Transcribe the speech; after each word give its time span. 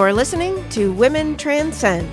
You 0.00 0.06
are 0.06 0.14
listening 0.14 0.66
to 0.70 0.94
Women 0.94 1.36
Transcend. 1.36 2.08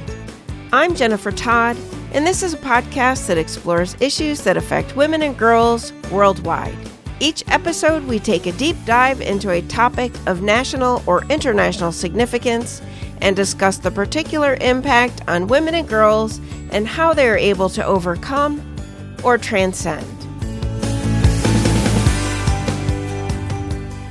I'm 0.73 0.93
Jennifer 0.93 1.31
Todd, 1.31 1.77
and 2.11 2.27
this 2.27 2.43
is 2.43 2.53
a 2.53 2.57
podcast 2.57 3.27
that 3.27 3.37
explores 3.37 3.95
issues 4.01 4.43
that 4.43 4.57
affect 4.57 4.97
women 4.97 5.21
and 5.21 5.37
girls 5.37 5.93
worldwide. 6.11 6.75
Each 7.21 7.45
episode, 7.47 8.03
we 8.03 8.19
take 8.19 8.45
a 8.45 8.51
deep 8.51 8.75
dive 8.83 9.21
into 9.21 9.51
a 9.51 9.61
topic 9.61 10.11
of 10.27 10.41
national 10.41 11.01
or 11.07 11.23
international 11.29 11.93
significance 11.93 12.81
and 13.21 13.37
discuss 13.37 13.77
the 13.77 13.89
particular 13.89 14.57
impact 14.59 15.21
on 15.29 15.47
women 15.47 15.73
and 15.73 15.87
girls 15.87 16.41
and 16.71 16.85
how 16.85 17.13
they 17.13 17.29
are 17.29 17.37
able 17.37 17.69
to 17.69 17.85
overcome 17.85 18.75
or 19.23 19.37
transcend. 19.37 20.16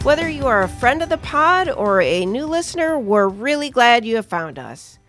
Whether 0.06 0.28
you 0.28 0.46
are 0.46 0.62
a 0.62 0.68
friend 0.68 1.02
of 1.02 1.08
the 1.08 1.18
pod 1.18 1.68
or 1.68 2.00
a 2.00 2.24
new 2.24 2.46
listener, 2.46 2.96
we're 2.96 3.26
really 3.26 3.70
glad 3.70 4.04
you 4.04 4.14
have 4.14 4.26
found 4.26 4.56
us. 4.56 5.00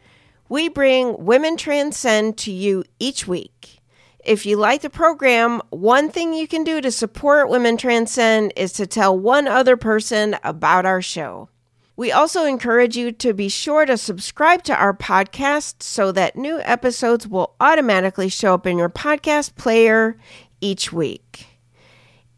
We 0.50 0.70
bring 0.70 1.24
Women 1.24 1.56
Transcend 1.56 2.36
to 2.40 2.52
you 2.52 2.84
each 2.98 3.28
week. 3.28 3.78
If 4.26 4.44
you 4.48 4.58
like 4.58 4.82
the 4.82 4.90
program, 4.90 5.62
one 5.70 6.10
thing 6.10 6.34
you 6.34 6.48
can 6.48 6.64
do 6.64 6.82
to 6.82 6.90
support 6.90 7.48
Women 7.48 7.78
Transcend 7.78 8.54
is 8.56 8.74
to 8.74 8.88
tell 8.88 9.16
one 9.16 9.48
other 9.48 9.78
person 9.78 10.36
about 10.44 10.88
our 10.88 11.04
show. 11.04 11.50
We 11.96 12.12
also 12.12 12.46
encourage 12.46 12.98
you 12.98 13.12
to 13.12 13.34
be 13.36 13.50
sure 13.50 13.86
to 13.86 13.98
subscribe 13.98 14.64
to 14.64 14.76
our 14.76 14.96
podcast 14.96 15.84
so 15.84 16.12
that 16.14 16.36
new 16.36 16.60
episodes 16.62 17.28
will 17.28 17.54
automatically 17.60 18.30
show 18.30 18.56
up 18.56 18.66
in 18.66 18.80
your 18.80 18.90
podcast 18.90 19.58
player 19.58 20.18
each 20.60 20.92
week. 20.92 21.46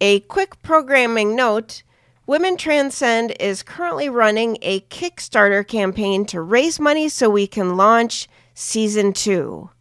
A 0.02 0.20
quick 0.20 0.62
programming 0.62 1.38
note 1.38 1.84
Women 2.30 2.58
Transcend 2.58 3.36
is 3.40 3.64
currently 3.64 4.08
running 4.08 4.60
a 4.62 4.82
Kickstarter 4.82 5.68
campaign 5.68 6.26
to 6.26 6.42
raise 6.42 6.80
money 6.80 7.10
so 7.10 7.28
we 7.28 7.48
can 7.48 7.76
launch 7.76 8.28
season 8.54 9.14
two. 9.14 9.72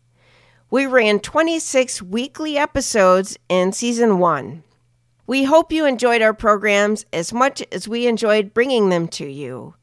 We 0.71 0.87
ran 0.87 1.21
26 1.21 2.01
weekly 2.01 2.57
episodes 2.57 3.37
in 3.51 3.73
season 3.73 4.19
one. 4.19 4.63
We 5.27 5.45
hope 5.45 5.71
you 5.73 5.85
enjoyed 5.85 6.23
our 6.23 6.33
programs 6.33 7.05
as 7.13 7.35
much 7.35 7.63
as 7.71 7.87
we 7.87 8.07
enjoyed 8.07 8.55
bringing 8.55 8.89
them 8.89 9.09
to 9.09 9.27
you. 9.27 9.75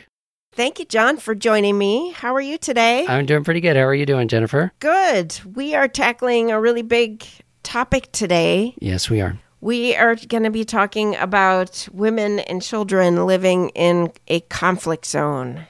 Thank 0.54 0.80
you, 0.80 0.86
John, 0.86 1.18
for 1.18 1.36
joining 1.36 1.78
me. 1.78 2.12
How 2.14 2.34
are 2.34 2.42
you 2.42 2.58
today? 2.58 3.06
I'm 3.08 3.28
doing 3.28 3.44
pretty 3.44 3.62
good. 3.62 3.76
How 3.76 3.84
are 3.84 3.94
you 3.94 4.08
doing, 4.08 4.28
Jennifer? 4.28 4.72
Good. 4.80 5.40
We 5.54 5.76
are 5.76 5.88
tackling 5.88 6.52
a 6.52 6.60
really 6.60 6.82
big 6.82 7.24
topic 7.62 8.12
today. 8.12 8.74
Yes, 8.80 9.08
we 9.08 9.22
are. 9.22 9.38
We 9.62 9.96
are 9.96 10.16
going 10.16 10.44
to 10.44 10.50
be 10.50 10.66
talking 10.66 11.16
about 11.16 11.88
women 11.92 12.40
and 12.40 12.62
children 12.62 13.28
living 13.28 13.70
in 13.70 14.12
a 14.28 14.40
conflict 14.40 15.06
zone. 15.06 15.68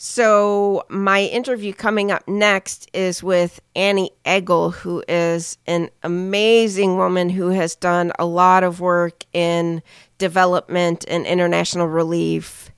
So, 0.00 0.84
my 0.88 1.22
interview 1.22 1.72
coming 1.72 2.12
up 2.12 2.28
next 2.28 2.88
is 2.92 3.20
with 3.20 3.58
Annie 3.74 4.12
Agle, 4.24 4.70
who 4.70 5.02
is 5.08 5.58
an 5.66 5.90
amazing 6.04 6.96
woman 6.96 7.30
who 7.30 7.48
has 7.48 7.74
done 7.74 8.12
a 8.16 8.24
lot 8.24 8.62
of 8.62 8.78
work 8.78 9.24
in 9.32 9.82
development 10.18 11.04
and 11.08 11.26
international 11.26 11.88
relief. 11.88 12.70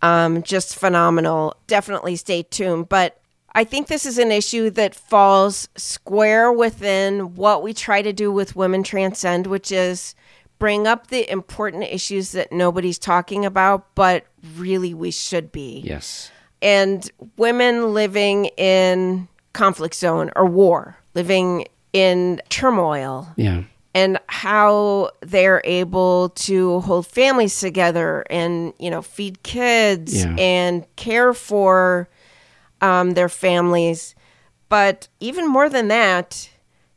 Um, 0.00 0.42
just 0.42 0.74
phenomenal. 0.74 1.54
Definitely 1.66 2.16
stay 2.16 2.44
tuned. 2.44 2.88
But 2.88 3.20
I 3.54 3.64
think 3.64 3.88
this 3.88 4.06
is 4.06 4.16
an 4.16 4.32
issue 4.32 4.70
that 4.70 4.94
falls 4.94 5.68
square 5.76 6.50
within 6.50 7.34
what 7.34 7.62
we 7.62 7.74
try 7.74 8.00
to 8.00 8.12
do 8.14 8.32
with 8.32 8.56
Women 8.56 8.82
Transcend, 8.82 9.46
which 9.46 9.70
is 9.70 10.14
bring 10.58 10.86
up 10.86 11.08
the 11.08 11.30
important 11.30 11.82
issues 11.82 12.32
that 12.32 12.52
nobody's 12.52 12.98
talking 12.98 13.44
about, 13.44 13.94
but 13.94 14.24
really 14.56 14.94
we 14.94 15.10
should 15.10 15.52
be. 15.52 15.82
Yes 15.84 16.30
and 16.64 17.08
women 17.36 17.94
living 17.94 18.46
in 18.56 19.28
conflict 19.52 19.94
zone 19.94 20.32
or 20.34 20.46
war, 20.46 20.96
living 21.14 21.66
in 21.92 22.40
turmoil. 22.48 23.28
Yeah. 23.36 23.62
And 23.96 24.18
how 24.26 25.10
they're 25.20 25.62
able 25.62 26.30
to 26.30 26.80
hold 26.80 27.06
families 27.06 27.60
together 27.60 28.24
and, 28.28 28.72
you 28.80 28.90
know, 28.90 29.02
feed 29.02 29.44
kids 29.44 30.24
yeah. 30.24 30.34
and 30.36 30.84
care 30.96 31.32
for 31.32 32.08
um, 32.80 33.12
their 33.12 33.28
families. 33.28 34.16
But 34.68 35.06
even 35.20 35.48
more 35.48 35.68
than 35.68 35.86
that, 35.88 36.50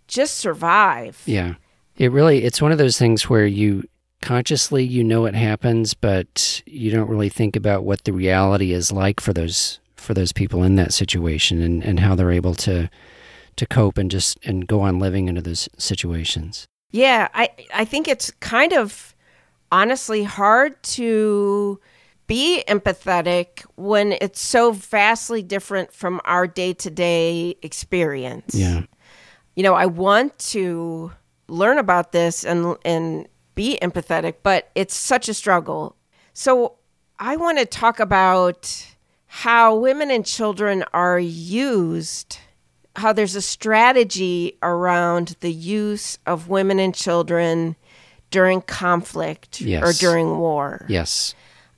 just 0.08 0.38
survive. 0.38 1.22
Yeah. 1.28 1.54
It 1.98 2.12
really, 2.12 2.44
it's 2.44 2.64
one 2.64 2.72
of 2.72 2.80
those 2.80 2.98
things 2.98 3.30
where 3.30 3.46
you, 3.46 3.84
consciously 4.22 4.84
you 4.84 5.04
know 5.04 5.26
it 5.26 5.36
happens, 5.36 5.94
but 5.94 6.62
you 6.66 6.92
don't 6.92 7.10
really 7.10 7.30
think 7.30 7.56
about 7.56 7.84
what 7.84 8.04
the 8.04 8.14
reality 8.14 8.74
is 8.74 8.92
like 8.92 9.20
for 9.20 9.34
those 9.34 9.80
for 9.96 10.14
those 10.14 10.32
people 10.32 10.64
in 10.64 10.76
that 10.76 10.94
situation 10.94 11.62
and, 11.62 11.84
and 11.84 12.00
how 12.00 12.16
they're 12.16 12.32
able 12.32 12.56
to 12.56 12.90
to 13.58 13.66
cope 13.66 13.98
and 13.98 14.10
just 14.10 14.38
and 14.46 14.68
go 14.68 14.82
on 14.82 15.00
living 15.00 15.28
into 15.28 15.42
those 15.42 15.68
situations. 15.78 16.66
Yeah, 16.92 17.28
I 17.34 17.50
I 17.74 17.86
think 17.86 18.08
it's 18.08 18.32
kind 18.40 18.74
of 18.74 19.16
honestly 19.72 20.24
hard 20.24 20.82
to 20.82 21.80
be 22.28 22.64
empathetic 22.68 23.66
when 23.76 24.14
it's 24.22 24.42
so 24.42 24.72
vastly 24.72 25.42
different 25.42 25.94
from 25.94 26.20
our 26.26 26.46
day-to-day 26.46 27.56
experience. 27.62 28.54
Yeah. 28.54 28.84
You 29.56 29.64
know, 29.64 29.74
I 29.74 29.86
want 29.86 30.38
to 30.40 31.12
learn 31.48 31.78
about 31.78 32.12
this 32.12 32.46
and 32.46 32.78
and 32.86 33.28
be 33.58 33.78
empathetic, 33.82 34.36
but 34.44 34.70
it's 34.76 34.96
such 34.96 35.28
a 35.28 35.34
struggle. 35.34 35.98
So 36.34 36.76
I 37.20 37.36
want 37.36 37.58
to 37.58 37.66
talk 37.66 38.00
about 38.00 38.86
how 39.26 39.76
women 39.76 40.12
and 40.12 40.24
children 40.24 40.86
are 40.94 41.20
used, 41.20 42.38
how 42.96 43.12
there's 43.12 43.36
a 43.36 43.42
strategy 43.42 44.58
around 44.62 45.36
the 45.40 45.52
use 45.52 46.20
of 46.28 46.48
women 46.48 46.80
and 46.80 46.94
children 46.94 47.76
during 48.30 48.62
conflict 48.62 49.60
yes. 49.60 49.84
or 49.84 49.92
during 49.92 50.38
war. 50.38 50.86
Yes. 50.88 51.34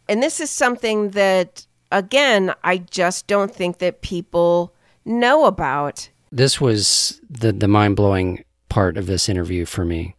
And 0.09 0.21
this 0.21 0.41
is 0.41 0.49
something 0.49 1.11
that, 1.11 1.65
again, 1.93 2.53
I 2.63 2.79
just 2.79 3.25
don't 3.27 3.55
think 3.55 3.77
that 3.77 4.01
people 4.01 4.73
know 5.05 5.45
about. 5.45 6.09
This 6.29 6.59
was 6.59 7.21
the, 7.29 7.53
the 7.53 7.69
mind 7.69 7.95
blowing 7.95 8.43
part 8.67 8.97
of 8.97 9.05
this 9.05 9.29
interview 9.29 9.65
for 9.65 9.85
me. 9.85 10.15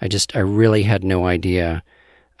I 0.00 0.08
just 0.08 0.34
I 0.36 0.40
really 0.40 0.82
had 0.82 1.04
no 1.04 1.26
idea. 1.26 1.82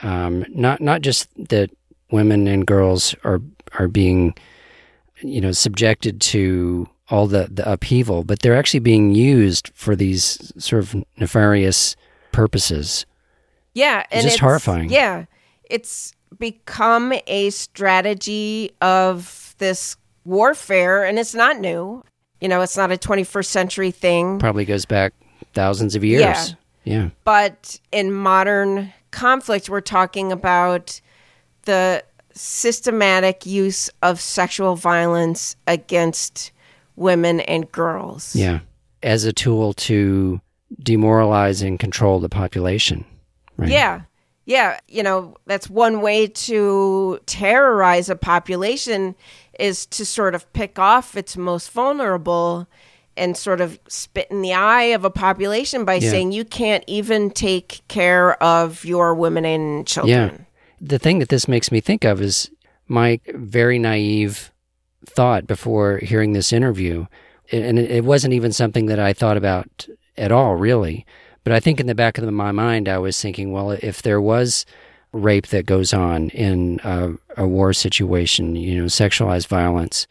Um, 0.00 0.44
not 0.48 0.80
not 0.80 1.02
just 1.02 1.28
that 1.48 1.70
women 2.10 2.46
and 2.46 2.66
girls 2.66 3.14
are 3.24 3.40
are 3.78 3.88
being, 3.88 4.34
you 5.20 5.40
know, 5.40 5.52
subjected 5.52 6.20
to 6.20 6.88
all 7.10 7.26
the 7.26 7.48
the 7.50 7.70
upheaval, 7.70 8.24
but 8.24 8.40
they're 8.40 8.56
actually 8.56 8.80
being 8.80 9.14
used 9.14 9.70
for 9.74 9.96
these 9.96 10.52
sort 10.62 10.82
of 10.82 11.04
nefarious 11.16 11.96
purposes. 12.32 13.06
Yeah, 13.74 14.04
and 14.10 14.24
it's 14.24 14.34
just 14.34 14.40
horrifying. 14.40 14.90
Yeah, 14.90 15.24
it's 15.64 16.12
become 16.38 17.14
a 17.26 17.50
strategy 17.50 18.70
of 18.80 19.54
this 19.58 19.96
warfare, 20.24 21.04
and 21.04 21.18
it's 21.18 21.34
not 21.34 21.58
new. 21.58 22.02
You 22.40 22.48
know, 22.48 22.60
it's 22.60 22.76
not 22.76 22.92
a 22.92 22.96
21st 22.96 23.46
century 23.46 23.90
thing. 23.90 24.38
Probably 24.38 24.64
goes 24.64 24.84
back 24.84 25.12
thousands 25.54 25.96
of 25.96 26.04
years. 26.04 26.20
Yeah. 26.20 26.44
Yeah. 26.84 27.10
But 27.24 27.80
in 27.92 28.12
modern 28.12 28.92
conflict, 29.10 29.68
we're 29.68 29.80
talking 29.80 30.32
about 30.32 31.00
the 31.62 32.02
systematic 32.32 33.44
use 33.44 33.90
of 34.02 34.20
sexual 34.20 34.76
violence 34.76 35.56
against 35.66 36.52
women 36.96 37.40
and 37.40 37.70
girls. 37.72 38.34
Yeah. 38.34 38.60
As 39.02 39.24
a 39.24 39.32
tool 39.32 39.72
to 39.74 40.40
demoralize 40.82 41.62
and 41.62 41.78
control 41.78 42.20
the 42.20 42.28
population. 42.28 43.04
Right? 43.56 43.70
Yeah. 43.70 44.02
Yeah. 44.46 44.78
You 44.88 45.02
know, 45.02 45.36
that's 45.46 45.68
one 45.68 46.00
way 46.00 46.26
to 46.26 47.20
terrorize 47.26 48.08
a 48.08 48.16
population 48.16 49.14
is 49.58 49.86
to 49.86 50.06
sort 50.06 50.34
of 50.34 50.50
pick 50.52 50.78
off 50.78 51.16
its 51.16 51.36
most 51.36 51.70
vulnerable 51.70 52.66
and 53.18 53.36
sort 53.36 53.60
of 53.60 53.78
spit 53.88 54.28
in 54.30 54.42
the 54.42 54.52
eye 54.54 54.84
of 54.94 55.04
a 55.04 55.10
population 55.10 55.84
by 55.84 55.94
Yeah. 55.94 56.10
saying 56.10 56.32
you 56.32 56.44
can't 56.44 56.84
even 56.86 57.30
take 57.30 57.82
care 57.88 58.42
of 58.42 58.84
your 58.84 59.14
women 59.14 59.44
and 59.44 59.86
children. 59.86 60.30
Yeah. 60.32 60.44
The 60.80 60.98
thing 60.98 61.18
that 61.18 61.28
this 61.28 61.48
makes 61.48 61.72
me 61.72 61.80
think 61.80 62.04
of 62.04 62.22
is 62.22 62.50
my 62.86 63.20
very 63.34 63.78
naive 63.78 64.52
thought 65.06 65.46
before 65.46 65.98
hearing 65.98 66.32
this 66.32 66.52
interview. 66.52 67.06
And 67.50 67.78
it 67.78 68.04
wasn't 68.04 68.34
even 68.34 68.52
something 68.52 68.86
that 68.86 68.98
I 68.98 69.12
thought 69.12 69.36
about 69.36 69.88
at 70.16 70.30
all, 70.32 70.54
really. 70.56 71.06
But 71.44 71.52
I 71.52 71.60
think 71.60 71.80
in 71.80 71.86
the 71.86 71.94
back 71.94 72.18
of 72.18 72.30
my 72.32 72.52
mind, 72.52 72.88
I 72.88 72.98
was 72.98 73.20
thinking, 73.20 73.52
well, 73.52 73.70
if 73.70 74.02
there 74.02 74.20
was 74.20 74.66
rape 75.12 75.46
that 75.46 75.64
goes 75.64 75.94
on 75.94 76.28
in 76.30 76.78
a, 76.84 77.12
a 77.38 77.46
war 77.46 77.72
situation, 77.72 78.54
you 78.54 78.76
know, 78.76 78.84
sexualized 78.84 79.46
violence, 79.46 80.06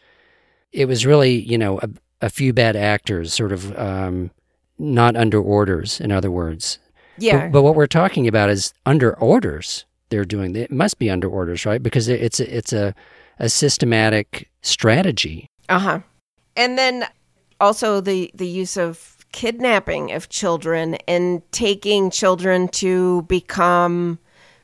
it 0.71 0.87
was 0.87 1.05
really, 1.05 1.35
you 1.39 1.57
know, 1.57 1.79
a, 1.79 1.89
a 2.21 2.29
few 2.29 2.53
bad 2.53 2.75
actors 2.75 3.33
sort 3.33 3.51
of 3.51 3.77
um, 3.77 4.31
not 4.77 5.15
under 5.15 5.39
orders, 5.39 5.99
in 5.99 6.11
other 6.11 6.31
words. 6.31 6.79
Yeah. 7.17 7.45
But, 7.45 7.51
but 7.51 7.61
what 7.63 7.75
we're 7.75 7.87
talking 7.87 8.27
about 8.27 8.49
is 8.49 8.73
under 8.85 9.17
orders. 9.17 9.85
They're 10.09 10.25
doing 10.25 10.55
it 10.55 10.71
must 10.71 10.99
be 10.99 11.09
under 11.09 11.27
orders, 11.27 11.65
right? 11.65 11.83
Because 11.83 12.07
it's 12.07 12.39
a, 12.39 12.55
it's 12.55 12.71
a 12.73 12.95
a 13.39 13.49
systematic 13.49 14.49
strategy. 14.61 15.49
Uh 15.69 15.79
huh. 15.79 15.99
And 16.55 16.77
then 16.77 17.05
also 17.59 18.01
the 18.01 18.31
the 18.33 18.47
use 18.47 18.77
of 18.77 19.17
kidnapping 19.31 20.11
of 20.13 20.29
children 20.29 20.95
and 21.07 21.41
taking 21.51 22.09
children 22.09 22.67
to 22.69 23.23
become 23.23 24.17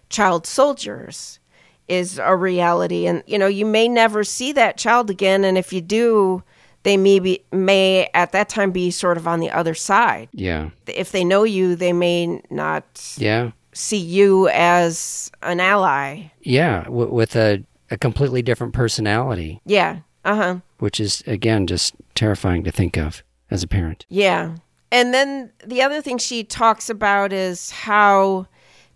child 0.10 0.48
soldiers 0.48 1.40
is 1.88 2.18
a 2.18 2.36
reality. 2.36 3.06
And 3.06 3.24
you 3.28 3.38
know, 3.38 3.48
you 3.48 3.66
may 3.66 3.88
never 3.88 4.24
see 4.24 4.52
that 4.54 4.78
child 4.78 5.10
again, 5.10 5.44
and 5.44 5.58
if 5.58 5.74
you 5.74 5.82
do, 5.82 6.44
they 6.84 6.98
may 6.98 7.20
be, 7.20 7.44
may 7.52 8.10
at 8.14 8.32
that 8.34 8.50
time 8.50 8.72
be 8.72 8.92
sort 8.92 9.18
of 9.18 9.28
on 9.28 9.40
the 9.40 9.50
other 9.52 9.74
side. 9.74 10.30
Yeah, 10.34 10.70
If 10.88 11.12
they 11.12 11.24
know 11.24 11.44
you, 11.44 11.76
they 11.76 11.94
may 11.94 12.42
not 12.50 13.14
yeah, 13.18 13.52
see 13.74 13.98
you 13.98 14.50
as 14.50 15.32
an 15.42 15.60
ally. 15.60 16.24
yeah. 16.42 16.84
W- 16.84 17.12
with 17.12 17.36
a 17.36 17.64
a 17.92 17.98
completely 17.98 18.42
different 18.42 18.74
personality, 18.74 19.62
Yeah. 19.66 20.00
Uh 20.26 20.36
huh. 20.36 20.56
which 20.80 21.00
is 21.00 21.22
again 21.28 21.68
just 21.68 21.94
terrifying 22.16 22.64
to 22.64 22.72
think 22.72 22.98
of 22.98 23.24
as 23.52 23.62
a 23.64 23.68
parent. 23.68 24.06
Yeah. 24.10 24.56
And 24.92 25.14
then 25.14 25.52
the 25.66 25.82
other 25.82 26.02
thing 26.02 26.18
she 26.18 26.44
talks 26.44 26.90
about 26.90 27.34
is 27.34 27.72
how 27.72 28.48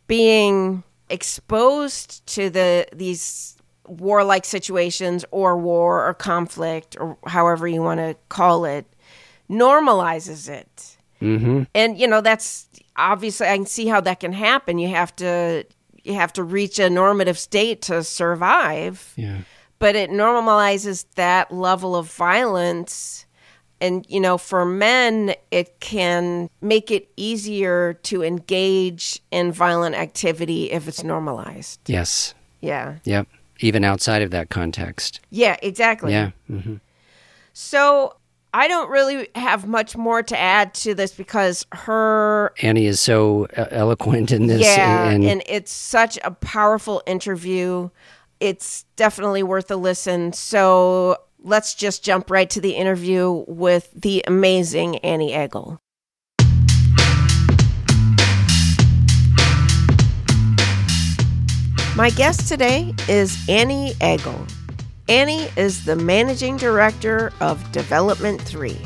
being 0.07 0.83
exposed 1.09 2.25
to 2.27 2.49
the 2.49 2.87
these 2.93 3.56
warlike 3.87 4.45
situations 4.45 5.25
or 5.31 5.57
war 5.57 6.07
or 6.07 6.13
conflict 6.13 6.97
or 6.99 7.17
however 7.25 7.67
you 7.67 7.81
want 7.81 7.99
to 7.99 8.15
call 8.29 8.65
it 8.65 8.85
normalizes 9.49 10.49
it. 10.49 10.97
Mm-hmm. 11.21 11.63
And 11.73 11.97
you 11.97 12.07
know 12.07 12.21
that's 12.21 12.67
obviously 12.95 13.47
I 13.47 13.55
can 13.55 13.65
see 13.65 13.87
how 13.87 14.01
that 14.01 14.19
can 14.19 14.33
happen. 14.33 14.77
You 14.77 14.89
have 14.89 15.15
to 15.17 15.65
you 16.03 16.13
have 16.13 16.33
to 16.33 16.43
reach 16.43 16.79
a 16.79 16.89
normative 16.89 17.37
state 17.37 17.81
to 17.83 18.03
survive 18.03 19.13
Yeah, 19.15 19.39
but 19.79 19.95
it 19.95 20.09
normalizes 20.09 21.05
that 21.15 21.51
level 21.51 21.95
of 21.95 22.11
violence 22.11 23.25
and 23.81 24.05
you 24.09 24.19
know 24.19 24.37
for 24.37 24.65
men 24.65 25.33
it 25.51 25.79
can 25.79 26.49
make 26.61 26.91
it 26.91 27.09
easier 27.17 27.93
to 28.03 28.23
engage 28.23 29.21
in 29.31 29.51
violent 29.51 29.95
activity 29.95 30.71
if 30.71 30.87
it's 30.87 31.03
normalized 31.03 31.79
yes, 31.87 32.33
yeah 32.61 32.95
yep. 33.03 33.27
Even 33.59 33.83
outside 33.83 34.21
of 34.21 34.31
that 34.31 34.49
context. 34.49 35.19
yeah 35.29 35.57
exactly 35.61 36.11
Yeah. 36.11 36.31
hmm 36.47 36.75
so 37.53 38.15
i 38.53 38.67
don't 38.67 38.89
really 38.89 39.27
have 39.35 39.67
much 39.67 39.97
more 39.97 40.21
to 40.23 40.37
add 40.37 40.73
to 40.75 40.93
this 40.93 41.11
because 41.11 41.65
her 41.71 42.53
Annie 42.61 42.85
is 42.85 42.99
so 42.99 43.47
uh, 43.57 43.65
eloquent 43.71 44.31
in 44.31 44.47
this. 44.47 44.61
yeah 44.61 45.09
and, 45.09 45.23
and 45.23 45.43
it's 45.47 45.71
such 45.71 46.19
a 46.23 46.31
powerful 46.31 47.01
interview 47.07 47.89
it's 48.39 48.85
definitely 48.95 49.41
worth 49.43 49.71
a 49.71 49.75
listen 49.75 50.33
so 50.33 51.17
let's 51.43 51.73
just 51.73 52.03
jump 52.03 52.29
right 52.29 52.49
to 52.51 52.61
the 52.61 52.71
interview 52.75 53.43
with 53.47 53.89
the 53.95 54.23
amazing 54.27 54.97
annie 54.99 55.33
Agle 55.33 55.81
my 61.97 62.11
guest 62.11 62.47
today 62.47 62.93
is 63.09 63.37
annie 63.49 63.93
Agle 63.99 64.45
annie 65.09 65.47
is 65.57 65.83
the 65.83 65.95
managing 65.95 66.55
director 66.55 67.33
of 67.41 67.71
development 67.71 68.39
3 68.39 68.77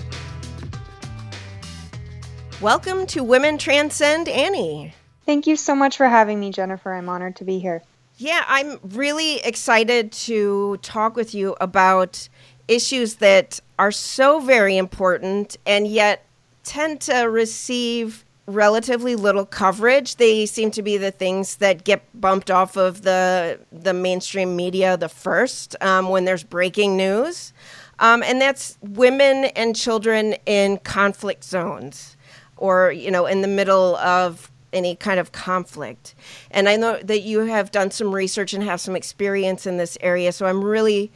welcome 2.61 3.05
to 3.05 3.21
women 3.21 3.57
transcend 3.57 4.27
annie 4.29 4.93
Thank 5.25 5.45
you 5.45 5.55
so 5.55 5.75
much 5.75 5.97
for 5.97 6.07
having 6.07 6.39
me, 6.39 6.51
Jennifer. 6.51 6.93
I'm 6.93 7.07
honored 7.07 7.35
to 7.37 7.45
be 7.45 7.59
here. 7.59 7.83
Yeah, 8.17 8.43
I'm 8.47 8.79
really 8.83 9.37
excited 9.37 10.11
to 10.13 10.77
talk 10.81 11.15
with 11.15 11.33
you 11.33 11.55
about 11.61 12.27
issues 12.67 13.15
that 13.15 13.59
are 13.79 13.91
so 13.91 14.39
very 14.39 14.77
important 14.77 15.57
and 15.65 15.87
yet 15.87 16.25
tend 16.63 17.01
to 17.01 17.21
receive 17.23 18.25
relatively 18.53 19.15
little 19.15 19.45
coverage. 19.45 20.17
They 20.17 20.45
seem 20.45 20.71
to 20.71 20.81
be 20.81 20.97
the 20.97 21.11
things 21.11 21.57
that 21.57 21.83
get 21.83 22.03
bumped 22.19 22.51
off 22.51 22.75
of 22.75 23.03
the 23.03 23.59
the 23.71 23.93
mainstream 23.93 24.55
media 24.55 24.97
the 24.97 25.09
first 25.09 25.75
um, 25.81 26.09
when 26.09 26.25
there's 26.25 26.43
breaking 26.43 26.97
news, 26.97 27.53
um, 27.99 28.23
and 28.23 28.41
that's 28.41 28.77
women 28.81 29.45
and 29.55 29.75
children 29.75 30.35
in 30.45 30.77
conflict 30.79 31.43
zones, 31.43 32.17
or 32.57 32.91
you 32.91 33.11
know, 33.11 33.25
in 33.25 33.41
the 33.41 33.47
middle 33.47 33.95
of 33.97 34.51
any 34.73 34.95
kind 34.95 35.19
of 35.19 35.31
conflict. 35.31 36.15
And 36.49 36.69
I 36.69 36.77
know 36.77 36.99
that 37.03 37.21
you 37.21 37.39
have 37.41 37.71
done 37.71 37.91
some 37.91 38.13
research 38.13 38.53
and 38.53 38.63
have 38.63 38.79
some 38.79 38.95
experience 38.95 39.65
in 39.65 39.77
this 39.77 39.97
area, 40.01 40.31
so 40.31 40.45
I'm 40.45 40.63
really 40.63 41.11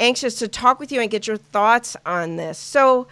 anxious 0.00 0.36
to 0.36 0.48
talk 0.48 0.78
with 0.78 0.92
you 0.92 1.00
and 1.00 1.10
get 1.10 1.26
your 1.26 1.36
thoughts 1.36 1.96
on 2.06 2.36
this. 2.36 2.58
So, 2.58 3.08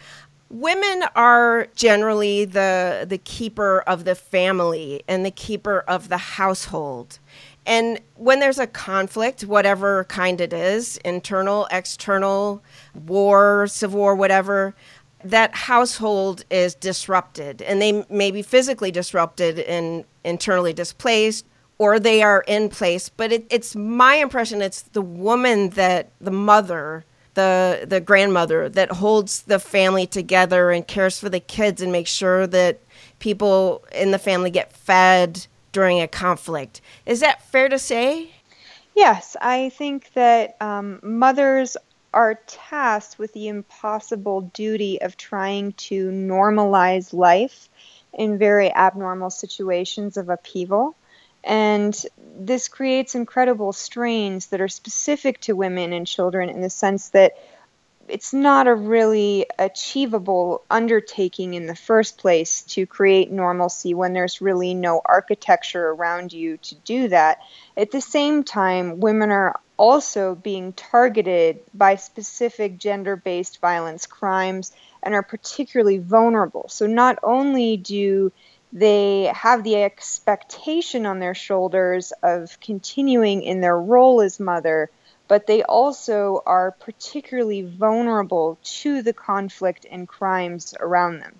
women 0.50 1.04
are 1.14 1.68
generally 1.74 2.44
the 2.44 3.06
the 3.08 3.18
keeper 3.18 3.80
of 3.86 4.04
the 4.04 4.14
family 4.14 5.02
and 5.08 5.24
the 5.24 5.30
keeper 5.30 5.84
of 5.88 6.08
the 6.08 6.18
household. 6.18 7.18
And 7.66 8.00
when 8.14 8.38
there's 8.38 8.60
a 8.60 8.66
conflict, 8.66 9.42
whatever 9.42 10.04
kind 10.04 10.40
it 10.40 10.52
is, 10.52 10.98
internal, 10.98 11.66
external, 11.72 12.62
war, 12.94 13.66
civil 13.66 13.98
war, 13.98 14.14
whatever, 14.14 14.76
that 15.24 15.54
household 15.54 16.44
is 16.50 16.74
disrupted 16.74 17.60
and 17.62 17.82
they 17.82 18.04
may 18.08 18.30
be 18.30 18.42
physically 18.42 18.92
disrupted 18.92 19.58
and 19.60 20.04
internally 20.24 20.72
displaced 20.72 21.44
or 21.78 21.98
they 21.98 22.22
are 22.22 22.44
in 22.46 22.68
place 22.68 23.08
but 23.08 23.32
it, 23.32 23.46
it's 23.50 23.74
my 23.74 24.16
impression 24.16 24.62
it's 24.62 24.82
the 24.82 25.02
woman 25.02 25.70
that 25.70 26.10
the 26.20 26.30
mother 26.30 27.04
the 27.36 27.86
the 27.88 28.00
grandmother 28.00 28.68
that 28.68 28.90
holds 28.90 29.42
the 29.42 29.60
family 29.60 30.06
together 30.06 30.72
and 30.72 30.86
cares 30.86 31.20
for 31.20 31.28
the 31.28 31.40
kids 31.40 31.80
and 31.80 31.92
makes 31.92 32.10
sure 32.10 32.46
that 32.48 32.80
people 33.20 33.84
in 33.94 34.10
the 34.10 34.18
family 34.18 34.50
get 34.50 34.72
fed 34.72 35.46
during 35.70 36.00
a 36.00 36.08
conflict 36.08 36.80
is 37.06 37.20
that 37.20 37.40
fair 37.50 37.68
to 37.68 37.78
say 37.78 38.30
Yes, 38.96 39.36
I 39.42 39.68
think 39.68 40.14
that 40.14 40.56
um, 40.58 41.00
mothers 41.02 41.76
are 42.14 42.40
tasked 42.46 43.18
with 43.18 43.30
the 43.34 43.48
impossible 43.48 44.40
duty 44.40 45.02
of 45.02 45.18
trying 45.18 45.72
to 45.72 46.10
normalize 46.10 47.12
life 47.12 47.68
in 48.14 48.38
very 48.38 48.74
abnormal 48.74 49.28
situations 49.28 50.16
of 50.16 50.30
upheaval. 50.30 50.96
And 51.46 51.96
this 52.36 52.66
creates 52.66 53.14
incredible 53.14 53.72
strains 53.72 54.48
that 54.48 54.60
are 54.60 54.68
specific 54.68 55.40
to 55.42 55.54
women 55.54 55.92
and 55.92 56.06
children 56.06 56.50
in 56.50 56.60
the 56.60 56.70
sense 56.70 57.10
that 57.10 57.36
it's 58.08 58.32
not 58.32 58.66
a 58.66 58.74
really 58.74 59.46
achievable 59.58 60.62
undertaking 60.70 61.54
in 61.54 61.66
the 61.66 61.74
first 61.74 62.18
place 62.18 62.62
to 62.62 62.86
create 62.86 63.30
normalcy 63.30 63.94
when 63.94 64.12
there's 64.12 64.40
really 64.40 64.74
no 64.74 65.00
architecture 65.04 65.88
around 65.88 66.32
you 66.32 66.56
to 66.58 66.74
do 66.76 67.08
that. 67.08 67.38
At 67.76 67.90
the 67.90 68.00
same 68.00 68.44
time, 68.44 69.00
women 69.00 69.30
are 69.30 69.58
also 69.76 70.34
being 70.34 70.72
targeted 70.72 71.60
by 71.74 71.96
specific 71.96 72.78
gender 72.78 73.16
based 73.16 73.60
violence 73.60 74.06
crimes 74.06 74.72
and 75.02 75.14
are 75.14 75.22
particularly 75.22 75.98
vulnerable. 75.98 76.66
So, 76.68 76.86
not 76.86 77.18
only 77.22 77.76
do 77.76 78.32
they 78.76 79.32
have 79.34 79.64
the 79.64 79.76
expectation 79.76 81.06
on 81.06 81.18
their 81.18 81.34
shoulders 81.34 82.12
of 82.22 82.60
continuing 82.60 83.42
in 83.42 83.62
their 83.62 83.80
role 83.80 84.20
as 84.20 84.38
mother, 84.38 84.90
but 85.28 85.46
they 85.46 85.62
also 85.62 86.42
are 86.44 86.72
particularly 86.72 87.62
vulnerable 87.62 88.58
to 88.62 89.00
the 89.00 89.14
conflict 89.14 89.86
and 89.90 90.06
crimes 90.06 90.74
around 90.78 91.20
them. 91.20 91.34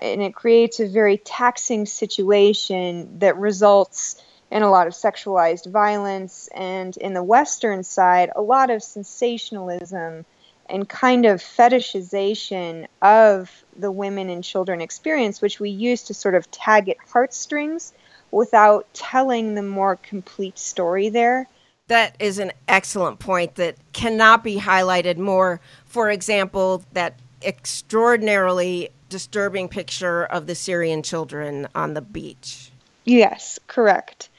And 0.00 0.20
it 0.20 0.34
creates 0.34 0.80
a 0.80 0.88
very 0.88 1.16
taxing 1.16 1.86
situation 1.86 3.20
that 3.20 3.36
results 3.36 4.20
in 4.50 4.64
a 4.64 4.70
lot 4.70 4.88
of 4.88 4.92
sexualized 4.92 5.70
violence, 5.70 6.48
and 6.52 6.96
in 6.96 7.14
the 7.14 7.22
Western 7.22 7.84
side, 7.84 8.32
a 8.34 8.42
lot 8.42 8.68
of 8.68 8.82
sensationalism 8.82 10.24
and 10.70 10.88
kind 10.88 11.26
of 11.26 11.40
fetishization 11.40 12.86
of 13.02 13.64
the 13.76 13.90
women 13.90 14.30
and 14.30 14.42
children 14.44 14.80
experience, 14.80 15.42
which 15.42 15.60
we 15.60 15.70
use 15.70 16.02
to 16.04 16.14
sort 16.14 16.34
of 16.34 16.50
tag 16.50 16.88
at 16.88 16.96
heartstrings 17.12 17.92
without 18.30 18.86
telling 18.94 19.54
the 19.54 19.62
more 19.62 19.96
complete 19.96 20.58
story 20.58 21.08
there. 21.08 21.48
That 21.88 22.14
is 22.20 22.38
an 22.38 22.52
excellent 22.68 23.18
point 23.18 23.56
that 23.56 23.76
cannot 23.92 24.44
be 24.44 24.58
highlighted 24.58 25.18
more. 25.18 25.60
For 25.86 26.10
example, 26.10 26.84
that 26.92 27.18
extraordinarily 27.42 28.90
disturbing 29.08 29.68
picture 29.68 30.24
of 30.24 30.46
the 30.46 30.54
Syrian 30.54 31.02
children 31.02 31.68
on 31.74 31.94
the 31.94 32.00
beach. 32.00 32.70
Yes, 33.04 33.58
correct. 33.66 34.29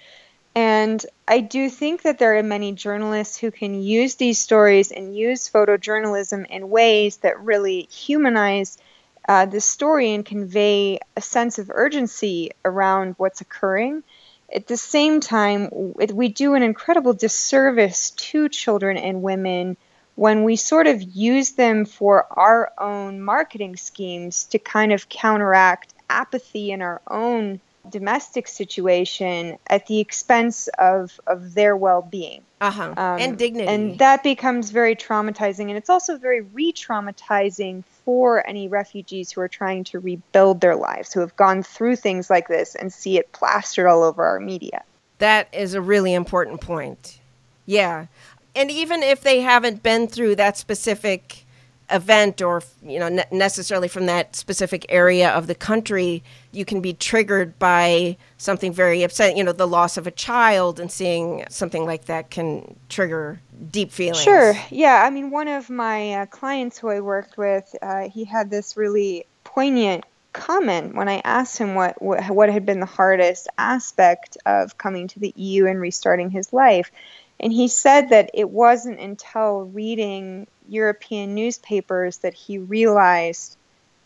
And 0.54 1.06
I 1.28 1.40
do 1.40 1.70
think 1.70 2.02
that 2.02 2.20
there 2.20 2.38
are 2.38 2.44
many 2.44 2.74
journalists 2.74 3.38
who 3.38 3.52
can 3.52 3.82
use 3.82 4.16
these 4.16 4.38
stories 4.38 4.92
and 4.92 5.16
use 5.16 5.50
photojournalism 5.50 6.46
in 6.48 6.70
ways 6.70 7.18
that 7.18 7.40
really 7.40 7.88
humanize 7.90 8.78
uh, 9.30 9.46
the 9.46 9.62
story 9.62 10.14
and 10.14 10.26
convey 10.26 11.00
a 11.16 11.22
sense 11.22 11.58
of 11.58 11.72
urgency 11.74 12.52
around 12.66 13.16
what's 13.18 13.40
occurring. 13.40 14.04
At 14.54 14.68
the 14.68 14.76
same 14.76 15.22
time, 15.22 15.70
we 15.72 16.28
do 16.28 16.56
an 16.56 16.64
incredible 16.64 17.14
disservice 17.14 18.12
to 18.12 18.50
children 18.50 18.98
and 18.98 19.22
women 19.22 19.78
when 20.16 20.44
we 20.44 20.58
sort 20.58 20.88
of 20.88 21.02
use 21.02 21.52
them 21.52 21.86
for 21.86 22.28
our 22.38 22.74
own 22.78 23.22
marketing 23.22 23.78
schemes 23.78 24.44
to 24.46 24.60
kind 24.60 24.92
of 24.92 25.08
counteract 25.08 25.94
apathy 26.10 26.72
in 26.72 26.82
our 26.82 27.02
own 27.08 27.62
domestic 27.90 28.48
situation 28.48 29.58
at 29.68 29.88
the 29.88 30.00
expense 30.00 30.68
of 30.80 31.20
of 31.28 31.54
their 31.54 31.76
well-being. 31.76 32.44
Uh-huh. 32.60 32.94
Um, 32.96 33.20
and 33.20 33.38
dignity. 33.40 33.68
and 33.68 33.98
that 33.98 34.22
becomes 34.22 34.70
very 34.70 34.96
traumatizing 34.96 35.70
and 35.70 35.78
it's 35.78 35.90
also 35.90 36.18
very 36.18 36.42
re-traumatizing 36.42 37.84
for 38.06 38.48
any 38.48 38.68
refugees 38.68 39.32
who 39.32 39.42
are 39.42 39.48
trying 39.48 39.84
to 39.86 40.00
rebuild 40.00 40.62
their 40.62 40.76
lives 40.76 41.12
who 41.12 41.22
have 41.22 41.36
gone 41.36 41.64
through 41.64 41.96
things 41.96 42.30
like 42.30 42.48
this 42.48 42.76
and 42.76 42.94
see 42.94 43.18
it 43.18 43.32
plastered 43.32 43.88
all 43.88 44.04
over 44.04 44.24
our 44.24 44.40
media. 44.40 44.84
That 45.18 45.48
is 45.54 45.74
a 45.74 45.82
really 45.82 46.14
important 46.14 46.62
point. 46.62 47.20
Yeah. 47.66 48.08
And 48.56 48.70
even 48.70 49.02
if 49.02 49.22
they 49.22 49.42
haven't 49.42 49.82
been 49.82 50.08
through 50.08 50.36
that 50.36 50.58
specific 50.58 51.46
event 51.92 52.42
or 52.42 52.64
you 52.84 53.00
know 53.00 53.10
ne- 53.10 53.26
necessarily 53.32 53.88
from 53.88 54.06
that 54.06 54.36
specific 54.36 54.86
area 54.90 55.30
of 55.30 55.48
the 55.48 55.56
country 55.56 56.24
you 56.52 56.66
can 56.66 56.82
be 56.82 56.94
triggered 56.94 57.58
by 57.60 58.18
something 58.38 58.72
very 58.74 59.04
upsetting 59.04 59.38
you 59.38 59.44
know 59.44 59.52
the 59.52 59.68
loss 59.68 59.98
of 59.98 60.08
a 60.08 60.12
child 60.12 60.80
and 60.80 60.92
seeing 60.92 61.46
something 61.50 61.86
like 61.86 62.06
that 62.06 62.30
can 62.30 62.76
trigger 62.90 63.40
deep 63.70 63.92
feelings. 63.92 64.24
Sure. 64.24 64.54
Yeah. 64.70 65.04
I 65.06 65.10
mean 65.10 65.30
one 65.30 65.48
of 65.48 65.70
my 65.70 66.14
uh, 66.14 66.26
clients 66.28 66.78
who 66.78 66.90
i 66.90 67.00
worked 67.00 67.38
with 67.38 67.76
uh, 67.82 68.10
he 68.10 68.24
had 68.24 68.50
this 68.50 68.78
really 68.78 69.26
poignant 69.44 70.06
comment 70.34 70.96
when 70.96 71.10
i 71.10 71.22
asked 71.26 71.58
him 71.58 71.76
what, 71.76 72.02
what 72.02 72.24
what 72.30 72.50
had 72.50 72.66
been 72.66 72.80
the 72.80 72.86
hardest 72.86 73.50
aspect 73.58 74.38
of 74.46 74.78
coming 74.78 75.10
to 75.10 75.20
the 75.20 75.34
eu 75.36 75.68
and 75.68 75.82
restarting 75.82 76.30
his 76.30 76.54
life 76.54 76.90
and 77.42 77.52
he 77.52 77.68
said 77.68 78.10
that 78.10 78.30
it 78.34 78.50
wasn't 78.50 79.00
until 79.00 79.64
reading 79.64 80.48
European 80.70 81.34
newspapers 81.36 82.20
that 82.20 82.36
he 82.36 82.60
realized 82.60 83.58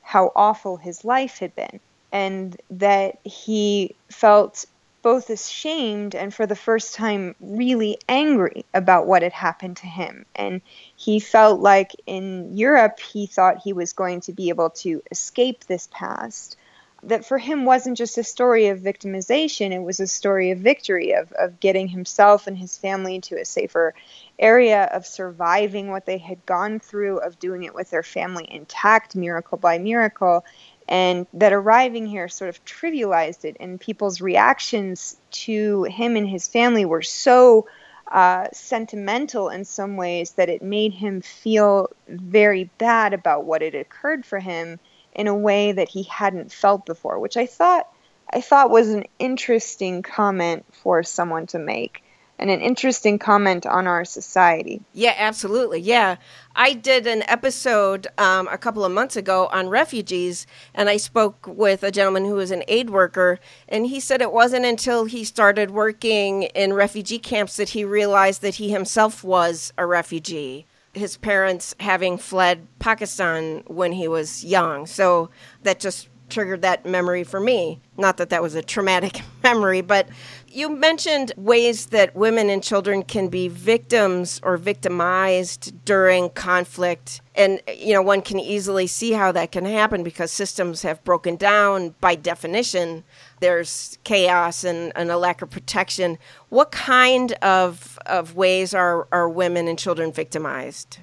how 0.01 0.32
awful 0.36 0.77
his 0.77 1.04
life 1.04 1.39
had 1.39 1.54
been 1.54 1.80
and 2.12 2.60
that 2.72 3.20
he 3.24 3.94
felt 4.10 4.65
both 5.01 5.30
ashamed 5.30 6.15
and 6.15 6.34
for 6.34 6.48
the 6.48 6.56
first 6.56 6.96
time 6.96 7.36
really 7.39 7.98
angry 8.08 8.65
about 8.74 9.06
what 9.06 9.22
had 9.22 9.34
happened 9.34 9.77
to 9.77 9.86
him. 9.86 10.25
And 10.34 10.62
he 10.96 11.20
felt 11.20 11.60
like 11.60 11.92
in 12.08 12.58
Europe 12.58 13.00
he 13.00 13.27
thought 13.27 13.62
he 13.63 13.74
was 13.74 13.94
going 13.94 14.22
to 14.22 14.34
be 14.34 14.50
able 14.50 14.70
to 14.72 15.04
escape 15.12 15.65
this 15.65 15.89
past 15.92 16.58
that 17.06 17.26
for 17.26 17.38
him 17.38 17.66
wasn't 17.66 17.98
just 17.98 18.18
a 18.18 18.24
story 18.24 18.68
of 18.68 18.80
victimization, 18.80 19.72
it 19.72 19.82
was 19.82 20.00
a 20.00 20.08
story 20.08 20.52
of 20.52 20.60
victory, 20.60 21.12
of, 21.12 21.32
of 21.34 21.60
getting 21.60 21.88
himself 21.88 22.48
and 22.48 22.58
his 22.58 22.78
family 22.78 23.22
to 23.22 23.40
a 23.40 23.46
safer 23.46 23.94
area, 24.40 24.84
of 24.86 25.06
surviving 25.06 25.90
what 25.90 26.06
they 26.06 26.18
had 26.18 26.46
gone 26.46 26.80
through, 26.80 27.20
of 27.20 27.40
doing 27.40 27.64
it 27.64 27.76
with 27.76 27.90
their 27.90 28.04
family 28.04 28.48
intact, 28.50 29.16
miracle 29.16 29.58
by 29.58 29.78
miracle. 29.78 30.44
And 30.88 31.28
that 31.34 31.54
arriving 31.54 32.06
here 32.06 32.28
sort 32.28 32.50
of 32.50 32.64
trivialized 32.66 33.46
it, 33.46 33.58
and 33.60 33.80
people's 33.80 34.20
reactions 34.22 35.18
to 35.32 35.84
him 35.84 36.16
and 36.16 36.28
his 36.28 36.48
family 36.48 36.86
were 36.86 37.02
so 37.02 37.68
uh, 38.12 38.48
sentimental 38.52 39.50
in 39.50 39.66
some 39.66 39.98
ways 39.98 40.32
that 40.32 40.50
it 40.50 40.62
made 40.62 40.94
him 40.94 41.22
feel 41.22 41.90
very 42.08 42.66
bad 42.78 43.14
about 43.14 43.46
what 43.46 43.62
had 43.62 43.76
occurred 43.76 44.26
for 44.26 44.40
him 44.40 44.80
in 45.16 45.28
a 45.28 45.36
way 45.36 45.72
that 45.72 45.90
he 45.90 46.04
hadn't 46.04 46.52
felt 46.52 46.86
before, 46.86 47.20
which 47.20 47.38
I 47.38 47.46
thought 47.46 47.88
I 48.34 48.42
thought 48.42 48.70
was 48.70 48.90
an 48.90 49.06
interesting 49.20 50.02
comment 50.02 50.66
for 50.72 51.04
someone 51.04 51.48
to 51.48 51.60
make 51.60 52.04
and 52.38 52.50
an 52.50 52.60
interesting 52.60 53.18
comment 53.18 53.66
on 53.66 53.88
our 53.88 54.04
society. 54.04 54.82
Yeah, 54.94 55.14
absolutely. 55.18 55.80
Yeah. 55.80 56.18
I 56.56 56.74
did 56.74 57.08
an 57.08 57.24
episode 57.28 58.08
um, 58.18 58.50
a 58.52 58.58
couple 58.58 58.84
of 58.84 58.92
months 58.92 59.16
ago 59.16 59.48
on 59.54 59.70
refugees, 59.70 60.46
and 60.74 60.90
I 60.90 60.98
spoke 60.98 61.48
with 61.48 61.84
a 61.84 61.92
gentleman 61.92 62.26
who 62.26 62.36
was 62.36 62.52
an 62.52 62.64
aid 62.68 62.90
worker, 62.90 63.40
and 63.70 63.86
he 63.88 64.00
said 64.00 64.22
it 64.22 64.34
wasn't 64.34 64.66
until 64.66 65.06
he 65.06 65.24
started 65.24 65.72
working 65.72 66.44
in 66.44 66.74
refugee 66.74 67.20
camps 67.20 67.56
that 67.58 67.70
he 67.70 67.86
realized 67.86 68.42
that 68.42 68.56
he 68.56 68.70
himself 68.70 69.24
was 69.24 69.72
a 69.78 69.86
refugee 69.86 70.66
his 70.96 71.18
parents 71.18 71.75
having 71.80 72.18
fled 72.18 72.68
Pakistan 72.80 73.64
when 73.68 73.92
he 73.92 74.08
was 74.08 74.44
young. 74.44 74.86
So 74.86 75.30
that 75.64 75.80
just 75.80 76.10
triggered 76.30 76.62
that 76.64 76.86
memory 76.86 77.24
for 77.24 77.40
me. 77.40 77.80
Not 77.98 78.18
that 78.18 78.30
that 78.30 78.42
was 78.42 78.56
a 78.56 78.62
traumatic 78.62 79.22
memory, 79.44 79.82
but 79.82 80.10
you 80.48 80.70
mentioned 80.70 81.34
ways 81.38 81.88
that 81.88 82.16
women 82.16 82.50
and 82.50 82.64
children 82.64 83.04
can 83.04 83.28
be 83.28 83.48
victims 83.48 84.40
or 84.44 84.58
victimized 84.58 85.86
during 85.86 86.30
conflict. 86.30 87.22
And, 87.36 87.62
you 87.68 87.94
know, 87.94 88.02
one 88.02 88.22
can 88.22 88.40
easily 88.40 88.88
see 88.88 89.12
how 89.12 89.32
that 89.34 89.52
can 89.52 89.66
happen 89.66 90.04
because 90.04 90.32
systems 90.32 90.82
have 90.82 91.04
broken 91.04 91.36
down 91.36 91.94
by 92.00 92.16
definition. 92.16 93.04
There's 93.42 93.98
chaos 94.04 94.64
and, 94.64 94.92
and 94.96 95.12
a 95.12 95.18
lack 95.18 95.42
of 95.42 95.50
protection. 95.50 96.18
What 96.50 96.72
kind 96.72 97.34
of, 97.34 97.95
of 98.06 98.36
ways 98.36 98.74
are, 98.74 99.08
are 99.12 99.30
women 99.30 99.68
and 99.68 99.78
children 99.78 100.12
victimized? 100.12 101.00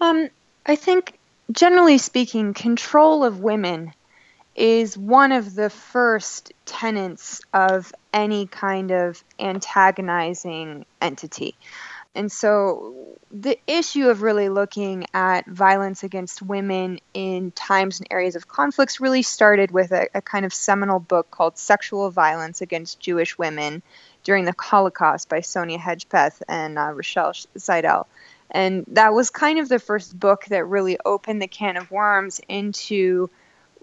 Um, 0.00 0.28
I 0.64 0.76
think, 0.76 1.18
generally 1.50 1.98
speaking, 1.98 2.54
control 2.54 3.24
of 3.24 3.40
women 3.40 3.92
is 4.54 4.96
one 4.96 5.32
of 5.32 5.54
the 5.54 5.68
first 5.70 6.52
tenets 6.64 7.42
of 7.52 7.92
any 8.12 8.46
kind 8.46 8.90
of 8.90 9.22
antagonizing 9.38 10.86
entity. 11.00 11.54
And 12.14 12.32
so 12.32 12.94
the 13.30 13.58
issue 13.66 14.08
of 14.08 14.22
really 14.22 14.48
looking 14.48 15.04
at 15.12 15.46
violence 15.46 16.02
against 16.02 16.40
women 16.40 16.98
in 17.12 17.50
times 17.50 18.00
and 18.00 18.08
areas 18.10 18.36
of 18.36 18.48
conflicts 18.48 19.00
really 19.00 19.20
started 19.20 19.70
with 19.70 19.92
a, 19.92 20.08
a, 20.14 20.22
kind 20.22 20.46
of 20.46 20.54
seminal 20.54 20.98
book 20.98 21.30
called 21.30 21.58
Sexual 21.58 22.10
Violence 22.10 22.62
Against 22.62 23.00
Jewish 23.00 23.36
Women 23.36 23.82
During 24.26 24.44
the 24.44 24.56
Holocaust 24.58 25.28
by 25.28 25.38
Sonja 25.38 25.78
Hedgepeth 25.78 26.42
and 26.48 26.80
uh, 26.80 26.90
Rochelle 26.90 27.32
Saidel. 27.56 28.06
And 28.50 28.84
that 28.88 29.14
was 29.14 29.30
kind 29.30 29.60
of 29.60 29.68
the 29.68 29.78
first 29.78 30.18
book 30.18 30.46
that 30.46 30.64
really 30.64 30.98
opened 31.04 31.40
the 31.40 31.46
can 31.46 31.76
of 31.76 31.92
worms 31.92 32.40
into 32.48 33.30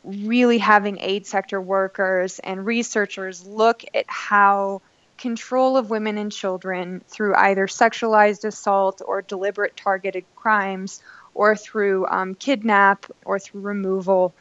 really 0.04 0.58
having 0.58 1.00
aid 1.00 1.26
sector 1.26 1.62
workers 1.62 2.40
and 2.40 2.66
researchers 2.66 3.46
look 3.46 3.86
at 3.94 4.04
how 4.10 4.82
control 5.18 5.78
of 5.78 5.90
women 5.90 6.18
and 6.18 6.30
children 6.30 7.02
through 7.08 7.34
either 7.36 7.66
sexualized 7.66 8.44
assault 8.44 9.02
or 9.06 9.22
deliberate 9.22 9.78
targeted 9.78 10.26
crimes 10.36 11.02
or 11.34 11.56
through 11.56 12.06
um, 12.08 12.36
kidnap 12.36 13.06
or 13.24 13.40
through 13.40 13.62
removal 13.62 14.36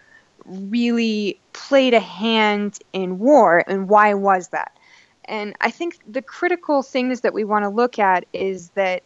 really 0.45 1.39
played 1.53 1.95
a 1.95 2.01
hand 2.01 2.77
in 2.93 3.21
war 3.21 3.63
and 3.69 3.89
why 3.89 4.15
was 4.15 4.49
that 4.49 4.77
and 5.25 5.55
i 5.61 5.71
think 5.71 5.99
the 6.07 6.23
critical 6.23 6.83
things 6.83 7.23
that 7.23 7.35
we 7.35 7.45
want 7.45 7.65
to 7.65 7.69
look 7.69 7.99
at 7.99 8.25
is 8.33 8.71
that 8.71 9.03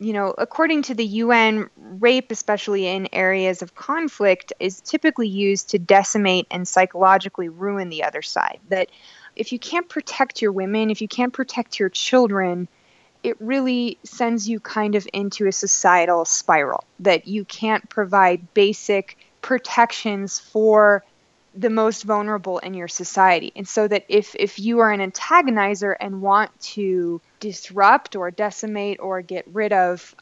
you 0.00 0.14
know, 0.14 0.34
according 0.38 0.80
to 0.84 0.94
the 0.94 1.04
UN, 1.04 1.68
rape, 1.76 2.32
especially 2.32 2.86
in 2.86 3.06
areas 3.12 3.60
of 3.60 3.74
conflict, 3.74 4.50
is 4.58 4.80
typically 4.80 5.28
used 5.28 5.68
to 5.70 5.78
decimate 5.78 6.46
and 6.50 6.66
psychologically 6.66 7.50
ruin 7.50 7.90
the 7.90 8.02
other 8.02 8.22
side. 8.22 8.60
That 8.70 8.88
if 9.36 9.52
you 9.52 9.58
can't 9.58 9.88
protect 9.88 10.40
your 10.40 10.52
women, 10.52 10.90
if 10.90 11.02
you 11.02 11.08
can't 11.08 11.34
protect 11.34 11.78
your 11.78 11.90
children, 11.90 12.66
it 13.22 13.38
really 13.40 13.98
sends 14.02 14.48
you 14.48 14.58
kind 14.58 14.94
of 14.94 15.06
into 15.12 15.46
a 15.46 15.52
societal 15.52 16.24
spiral 16.24 16.84
that 17.00 17.28
you 17.28 17.44
can't 17.44 17.86
provide 17.90 18.54
basic 18.54 19.18
protections 19.42 20.38
for 20.38 21.04
the 21.54 21.70
most 21.70 22.04
vulnerable 22.04 22.58
in 22.58 22.74
your 22.74 22.88
society. 22.88 23.52
And 23.56 23.66
so 23.66 23.88
that 23.88 24.04
if 24.08 24.34
if 24.38 24.58
you 24.58 24.80
are 24.80 24.92
an 24.92 25.00
antagonizer 25.00 25.94
and 25.98 26.22
want 26.22 26.58
to 26.60 27.20
disrupt 27.40 28.16
or 28.16 28.30
decimate 28.30 29.00
or 29.00 29.22
get 29.22 29.46
rid 29.52 29.72
of 29.72 30.14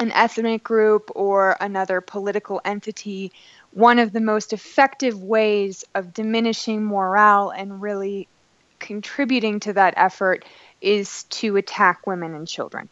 an 0.00 0.10
ethnic 0.10 0.64
group 0.64 1.10
or 1.14 1.56
another 1.60 2.00
political 2.00 2.60
entity, 2.64 3.32
one 3.72 3.98
of 3.98 4.12
the 4.12 4.20
most 4.20 4.52
effective 4.52 5.22
ways 5.22 5.84
of 5.94 6.12
diminishing 6.12 6.84
morale 6.84 7.50
and 7.50 7.80
really 7.80 8.28
contributing 8.80 9.60
to 9.60 9.72
that 9.72 9.94
effort 9.96 10.44
is 10.80 11.24
to 11.24 11.56
attack 11.56 12.06
women 12.06 12.34
and 12.34 12.46
children. 12.46 12.88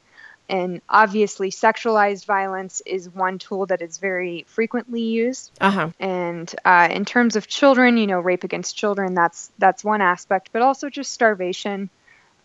And 0.52 0.82
obviously, 0.86 1.50
sexualized 1.50 2.26
violence 2.26 2.82
is 2.84 3.08
one 3.08 3.38
tool 3.38 3.64
that 3.66 3.80
is 3.80 3.96
very 3.96 4.44
frequently 4.48 5.00
used. 5.00 5.50
Uh-huh. 5.58 5.88
And 5.98 6.54
uh, 6.62 6.88
in 6.90 7.06
terms 7.06 7.36
of 7.36 7.46
children, 7.46 7.96
you 7.96 8.06
know, 8.06 8.20
rape 8.20 8.44
against 8.44 8.76
children, 8.76 9.14
that's 9.14 9.50
that's 9.58 9.82
one 9.82 10.02
aspect, 10.02 10.50
but 10.52 10.60
also 10.60 10.90
just 10.90 11.10
starvation, 11.10 11.88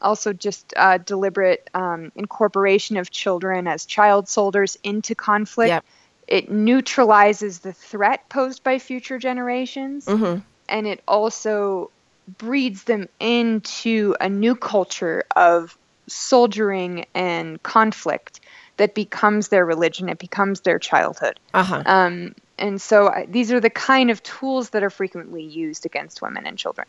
also 0.01 0.31
just 0.31 0.73
uh, 0.77 0.99
deliberate 0.99 1.69
um, 1.73 2.13
incorporation 2.15 2.95
of 2.95 3.11
children 3.11 3.67
as 3.67 3.85
child 3.85 4.29
soldiers 4.29 4.77
into 4.83 5.13
conflict. 5.13 5.69
Yep. 5.69 5.85
It 6.29 6.49
neutralizes 6.49 7.59
the 7.59 7.73
threat 7.73 8.29
posed 8.29 8.63
by 8.63 8.79
future 8.79 9.19
generations, 9.19 10.05
Mm-hmm. 10.05 10.39
and 10.69 10.87
it 10.87 11.01
also 11.07 11.91
breeds 12.37 12.83
them 12.85 13.09
into 13.19 14.15
a 14.21 14.29
new 14.29 14.55
culture 14.55 15.25
of 15.35 15.77
soldiering 16.07 17.05
and 17.13 17.61
conflict 17.63 18.39
that 18.77 18.95
becomes 18.95 19.49
their 19.49 19.65
religion. 19.65 20.09
It 20.09 20.19
becomes 20.19 20.61
their 20.61 20.79
childhood. 20.79 21.39
Uh-huh. 21.53 21.83
Um, 21.85 22.35
and 22.57 22.81
so 22.81 23.07
uh, 23.07 23.25
these 23.27 23.51
are 23.51 23.59
the 23.59 23.69
kind 23.69 24.09
of 24.09 24.23
tools 24.23 24.71
that 24.71 24.83
are 24.83 24.89
frequently 24.89 25.43
used 25.43 25.85
against 25.85 26.21
women 26.21 26.45
and 26.45 26.57
children. 26.57 26.87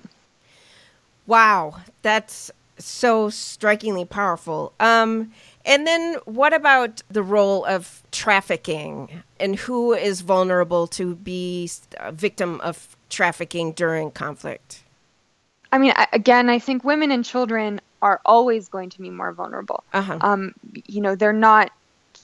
Wow, 1.27 1.77
that's 2.03 2.51
so 2.79 3.29
strikingly 3.29 4.05
powerful. 4.05 4.73
Um, 4.81 5.33
and 5.65 5.87
then 5.87 6.17
what 6.25 6.55
about 6.55 7.03
the 7.11 7.23
role 7.23 7.65
of 7.67 8.03
trafficking 8.13 9.23
and 9.39 9.57
who 9.57 9.93
is 9.93 10.23
vulnerable 10.23 10.87
to 10.89 11.15
be 11.17 11.71
a 11.99 12.13
victim 12.13 12.61
of 12.63 12.97
trafficking 13.11 13.73
during 13.73 14.11
conflict? 14.11 14.83
I 15.71 15.79
mean, 15.79 15.93
again, 16.13 16.49
I 16.49 16.59
think 16.59 16.85
women 16.85 17.11
and 17.11 17.25
children 17.25 17.81
are 18.01 18.21
always 18.25 18.69
going 18.69 18.91
to 18.91 19.01
be 19.01 19.11
more 19.11 19.33
vulnerable. 19.33 19.85
Uh-huh. 19.93 20.19
Um, 20.21 20.55
you 20.87 21.01
know, 21.01 21.15
they're 21.15 21.33
not 21.33 21.71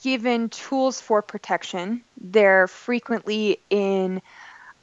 given 0.03 0.49
tools 0.49 1.01
for 1.01 1.21
protection. 1.21 2.01
They're 2.19 2.67
frequently 2.67 3.59
in 3.69 4.21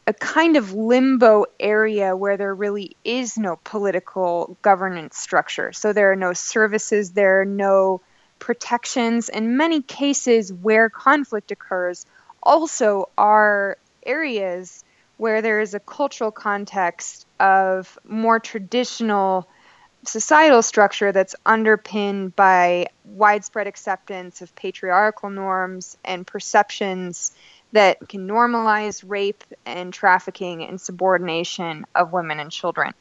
a 0.06 0.12
kind 0.12 0.56
of 0.56 0.74
limbo 0.74 1.46
area 1.60 2.16
where 2.16 2.36
there 2.36 2.54
really 2.54 2.96
is 3.04 3.38
no 3.38 3.56
political 3.62 4.56
governance 4.62 5.16
structure. 5.16 5.72
So 5.72 5.92
there 5.92 6.10
are 6.10 6.16
no 6.16 6.32
services, 6.32 7.12
there 7.12 7.40
are 7.40 7.44
no 7.44 8.00
protections. 8.38 9.28
In 9.28 9.56
many 9.56 9.80
cases 9.80 10.52
where 10.52 10.90
conflict 10.90 11.52
occurs, 11.52 12.04
also 12.42 13.08
are 13.16 13.78
areas 14.04 14.82
where 15.18 15.40
there 15.40 15.60
is 15.60 15.74
a 15.74 15.80
cultural 15.80 16.32
context 16.32 17.24
of 17.38 17.96
more 18.04 18.40
traditional 18.40 19.46
societal 20.04 20.62
structure 20.62 21.12
that's 21.12 21.36
underpinned 21.46 22.34
by 22.34 22.86
widespread 23.04 23.66
acceptance 23.66 24.42
of 24.42 24.54
patriarchal 24.56 25.30
norms 25.30 25.96
and 26.04 26.26
perceptions 26.26 27.32
that 27.72 28.08
can 28.08 28.26
normalize 28.28 29.02
rape 29.06 29.44
and 29.64 29.92
trafficking 29.92 30.62
and 30.62 30.80
subordination 30.80 31.86
of 31.94 32.12
women 32.12 32.38
and 32.40 32.50
children. 32.50 32.92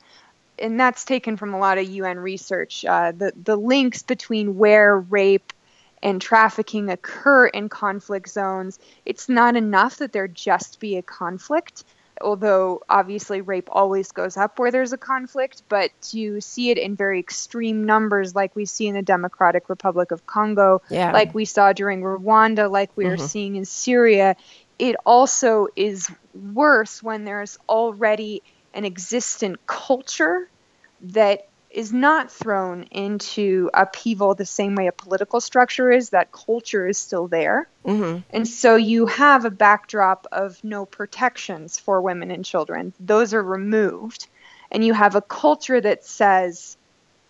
And 0.60 0.80
that's 0.80 1.06
taken 1.06 1.38
from 1.38 1.54
a 1.54 1.60
lot 1.60 1.78
of 1.78 1.90
UN 1.90 2.20
research. 2.20 2.86
Uh, 2.86 3.12
the, 3.12 3.34
the 3.42 3.56
links 3.56 4.04
between 4.04 4.58
where 4.58 4.98
rape 4.98 5.54
and 6.04 6.22
trafficking 6.22 6.90
occur 6.90 7.48
in 7.48 7.68
conflict 7.68 8.30
zones, 8.30 8.80
it's 9.06 9.28
not 9.28 9.56
enough 9.56 9.98
that 9.98 10.14
there 10.14 10.28
just 10.28 10.80
be 10.80 10.98
a 10.98 11.02
conflict 11.02 11.84
although 12.22 12.82
obviously 12.90 13.42
rape 13.42 13.70
always 13.72 14.12
goes 14.12 14.38
up 14.38 14.60
where 14.60 14.72
there's 14.72 14.94
a 14.94 14.98
conflict, 14.98 15.64
but 15.70 15.92
to 16.12 16.40
see 16.42 16.70
it 16.70 16.78
in 16.78 16.96
very 16.96 17.20
extreme 17.20 17.86
numbers, 17.86 18.34
like 18.36 18.56
we 18.56 18.66
see 18.66 18.88
in 18.88 18.96
the 18.96 19.02
Democratic 19.02 19.70
Republic 19.70 20.12
of 20.12 20.26
Congo, 20.26 20.82
Yeah. 20.90 21.12
like 21.12 21.34
we 21.34 21.46
saw 21.46 21.74
during 21.74 22.02
Rwanda, 22.02 22.70
like 22.72 22.96
we 22.96 23.06
are 23.06 23.18
Mhm. 23.18 23.30
seeing 23.30 23.56
in 23.56 23.66
Syria, 23.66 24.36
it 24.80 24.96
also 25.06 25.68
is 25.76 26.10
worse 26.34 27.04
when 27.04 27.26
there's 27.26 27.58
already 27.68 28.44
an 28.74 28.86
existent 28.86 29.66
culture 29.66 30.50
that 31.02 31.42
is 31.74 31.94
not 31.94 32.32
thrown 32.32 32.84
into 32.92 33.70
upheaval 33.74 34.36
the 34.36 34.46
same 34.46 34.76
way 34.76 34.88
a 34.88 34.92
political 34.92 35.40
structure 35.40 35.92
is. 35.92 36.10
That 36.10 36.32
culture 36.32 36.88
is 36.88 36.98
still 36.98 37.28
there. 37.28 37.68
Mm-hmm. 37.86 38.20
And 38.30 38.48
so 38.48 38.76
you 38.76 39.06
have 39.06 39.46
a 39.46 39.50
backdrop 39.50 40.28
of 40.32 40.62
no 40.64 40.86
protections 40.86 41.80
for 41.80 42.02
women 42.02 42.32
and 42.32 42.44
children. 42.44 42.94
Those 43.00 43.34
are 43.34 43.44
removed. 43.44 44.28
And 44.72 44.84
you 44.86 44.94
have 44.94 45.16
a 45.16 45.22
culture 45.22 45.80
that 45.80 46.06
says 46.06 46.78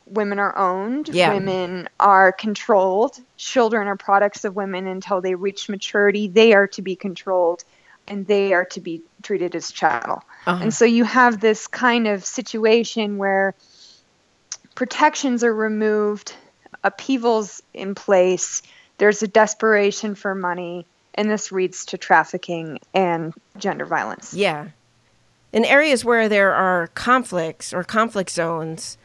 women 0.06 0.40
are 0.40 0.58
owned, 0.58 1.10
Yeah. 1.10 1.34
women 1.34 1.90
are 2.00 2.32
controlled, 2.32 3.18
children 3.38 3.88
are 3.88 3.96
products 3.96 4.46
of 4.46 4.56
women 4.56 4.88
until 4.88 5.22
they 5.22 5.36
reach 5.36 5.70
maturity. 5.70 6.28
They 6.28 6.54
are 6.54 6.68
to 6.68 6.82
be 6.82 6.96
controlled 6.96 7.64
and 8.08 8.26
they 8.28 8.54
are 8.54 8.66
to 8.66 8.82
be 8.82 9.02
treated 9.24 9.56
as 9.56 9.72
chattel. 9.72 10.24
Uh-huh. 10.46 10.60
And 10.62 10.74
so 10.74 10.86
you 10.86 11.04
have 11.04 11.40
this 11.40 11.68
kind 11.68 12.08
of 12.08 12.26
situation 12.26 13.18
where 13.18 13.56
protections 14.76 15.44
are 15.44 15.54
removed, 15.54 16.34
upheavals 16.84 17.62
in 17.74 17.96
place, 17.96 18.62
there's 18.98 19.24
a 19.24 19.28
desperation 19.28 20.16
for 20.16 20.36
money, 20.36 20.86
and 21.16 21.30
this 21.30 21.52
leads 21.52 21.86
to 21.88 21.98
trafficking 21.98 22.80
and 22.94 23.34
gender 23.58 23.86
violence. 23.86 24.34
Yeah. 24.34 24.70
In 25.52 25.66
areas 25.66 26.06
where 26.06 26.30
there 26.30 26.54
are 26.54 26.88
conflicts 26.94 27.74
or 27.74 27.84
conflict 27.84 28.30
zones, 28.30 28.98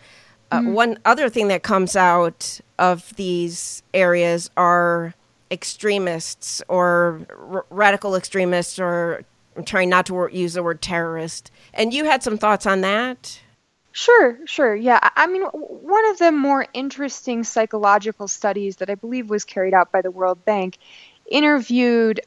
uh, 0.52 0.62
one 0.62 0.98
other 1.04 1.28
thing 1.28 1.48
that 1.48 1.62
comes 1.62 1.96
out 1.96 2.60
of 2.78 3.14
these 3.16 3.82
areas 3.92 4.50
are 4.56 5.14
extremists 5.50 6.62
or 6.68 7.26
r- 7.30 7.66
radical 7.70 8.14
extremists, 8.14 8.78
or 8.78 9.24
I'm 9.56 9.64
trying 9.64 9.88
not 9.88 10.06
to 10.06 10.28
use 10.30 10.54
the 10.54 10.62
word 10.62 10.82
terrorist. 10.82 11.50
And 11.74 11.92
you 11.92 12.04
had 12.04 12.22
some 12.22 12.38
thoughts 12.38 12.66
on 12.66 12.82
that? 12.82 13.40
Sure, 13.98 14.38
sure. 14.44 14.74
Yeah. 14.76 15.00
I 15.16 15.26
mean, 15.26 15.42
one 15.44 16.04
of 16.10 16.18
the 16.18 16.30
more 16.30 16.66
interesting 16.74 17.44
psychological 17.44 18.28
studies 18.28 18.76
that 18.76 18.90
I 18.90 18.94
believe 18.94 19.30
was 19.30 19.44
carried 19.44 19.72
out 19.72 19.90
by 19.90 20.02
the 20.02 20.10
World 20.10 20.44
Bank 20.44 20.76
interviewed 21.30 22.20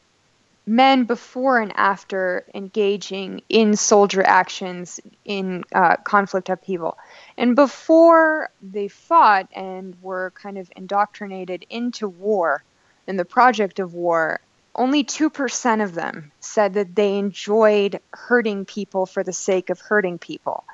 men 0.66 1.06
before 1.06 1.60
and 1.60 1.74
after 1.76 2.46
engaging 2.56 3.42
in 3.50 3.76
soldier 3.76 4.24
actions 4.24 5.00
in 5.26 5.64
uh, 5.74 5.98
conflict 5.98 6.50
upheaval. 6.50 6.98
And 7.38 7.56
before 7.56 8.50
they 8.62 8.88
fought 8.90 9.50
and 9.56 9.96
were 10.02 10.32
kind 10.36 10.58
of 10.58 10.72
indoctrinated 10.76 11.66
into 11.70 12.10
war 12.10 12.64
and 13.08 13.20
the 13.20 13.26
project 13.26 13.80
of 13.80 13.94
war, 13.94 14.42
only 14.76 15.04
2% 15.04 15.82
of 15.82 15.94
them 15.96 16.32
said 16.40 16.76
that 16.76 16.96
they 16.96 17.18
enjoyed 17.18 18.02
hurting 18.14 18.66
people 18.66 19.06
for 19.06 19.24
the 19.24 19.34
sake 19.34 19.70
of 19.70 19.80
hurting 19.82 20.20
people. 20.20 20.66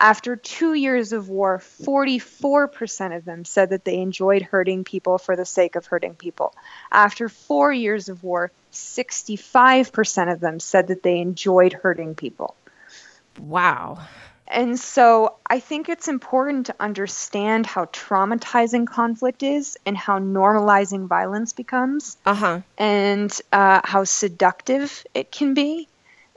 After 0.00 0.34
two 0.34 0.72
years 0.72 1.12
of 1.12 1.28
war, 1.28 1.58
44% 1.58 3.16
of 3.16 3.24
them 3.26 3.44
said 3.44 3.70
that 3.70 3.84
they 3.84 3.98
enjoyed 4.00 4.40
hurting 4.42 4.84
people 4.84 5.18
for 5.18 5.36
the 5.36 5.44
sake 5.44 5.76
of 5.76 5.84
hurting 5.84 6.14
people. 6.14 6.54
After 6.90 7.28
four 7.28 7.70
years 7.70 8.08
of 8.08 8.24
war, 8.24 8.50
65% 8.72 10.32
of 10.32 10.40
them 10.40 10.58
said 10.58 10.88
that 10.88 11.02
they 11.02 11.18
enjoyed 11.18 11.74
hurting 11.74 12.14
people. 12.14 12.54
Wow. 13.38 13.98
And 14.48 14.78
so 14.80 15.36
I 15.46 15.60
think 15.60 15.88
it's 15.88 16.08
important 16.08 16.66
to 16.66 16.74
understand 16.80 17.66
how 17.66 17.84
traumatizing 17.84 18.86
conflict 18.86 19.42
is 19.42 19.76
and 19.86 19.96
how 19.96 20.18
normalizing 20.18 21.06
violence 21.06 21.52
becomes 21.52 22.16
Uh 22.26 22.34
huh. 22.34 22.60
and 22.76 23.30
uh, 23.52 23.80
how 23.84 24.04
seductive 24.04 25.06
it 25.14 25.30
can 25.30 25.54
be 25.54 25.88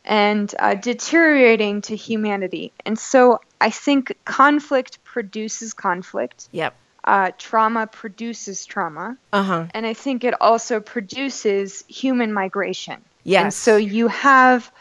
and 0.06 0.54
uh, 0.60 0.76
deteriorating 0.76 1.82
to 1.82 1.96
humanity. 1.96 2.72
And 2.86 2.98
so 2.98 3.40
I 3.62 3.70
think 3.70 4.14
conflict 4.26 5.04
produces 5.04 5.74
conflict, 5.74 6.50
Yep. 6.52 6.76
uh, 7.04 7.32
trauma 7.38 7.88
produces 7.88 8.66
trauma, 8.66 9.18
Uh 9.32 9.44
huh. 9.44 9.66
and 9.74 9.86
I 9.86 9.94
think 9.94 10.24
it 10.24 10.34
also 10.42 10.80
produces 10.80 11.84
human 11.88 12.34
migration. 12.34 13.02
Yes. 13.24 13.44
And 13.44 13.54
so 13.54 13.78
you 13.78 14.08
have 14.10 14.72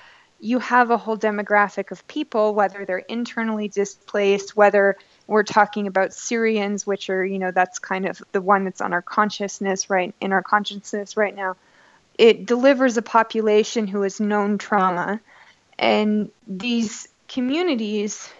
you 0.44 0.58
have 0.58 0.90
a 0.90 0.96
whole 0.96 1.16
demographic 1.16 1.92
of 1.92 2.04
people, 2.08 2.52
whether 2.52 2.84
they're 2.84 2.98
internally 2.98 3.68
displaced, 3.68 4.56
whether 4.56 4.96
we're 5.28 5.44
talking 5.44 5.86
about 5.86 6.12
Syrians, 6.12 6.84
which 6.84 7.08
are, 7.10 7.24
you 7.24 7.38
know, 7.38 7.52
that's 7.52 7.78
kind 7.78 8.06
of 8.06 8.20
the 8.32 8.40
one 8.40 8.64
that's 8.64 8.80
on 8.80 8.92
our 8.92 9.02
consciousness 9.02 9.88
right 9.88 10.12
in 10.20 10.32
our 10.32 10.42
consciousness 10.42 11.16
right 11.16 11.36
now. 11.36 11.54
It 12.22 12.46
delivers 12.46 12.96
a 12.96 13.02
population 13.02 13.88
who 13.88 14.02
has 14.02 14.20
known 14.20 14.56
trauma, 14.56 15.20
and 15.76 16.30
these 16.46 17.08
communities 17.26 18.30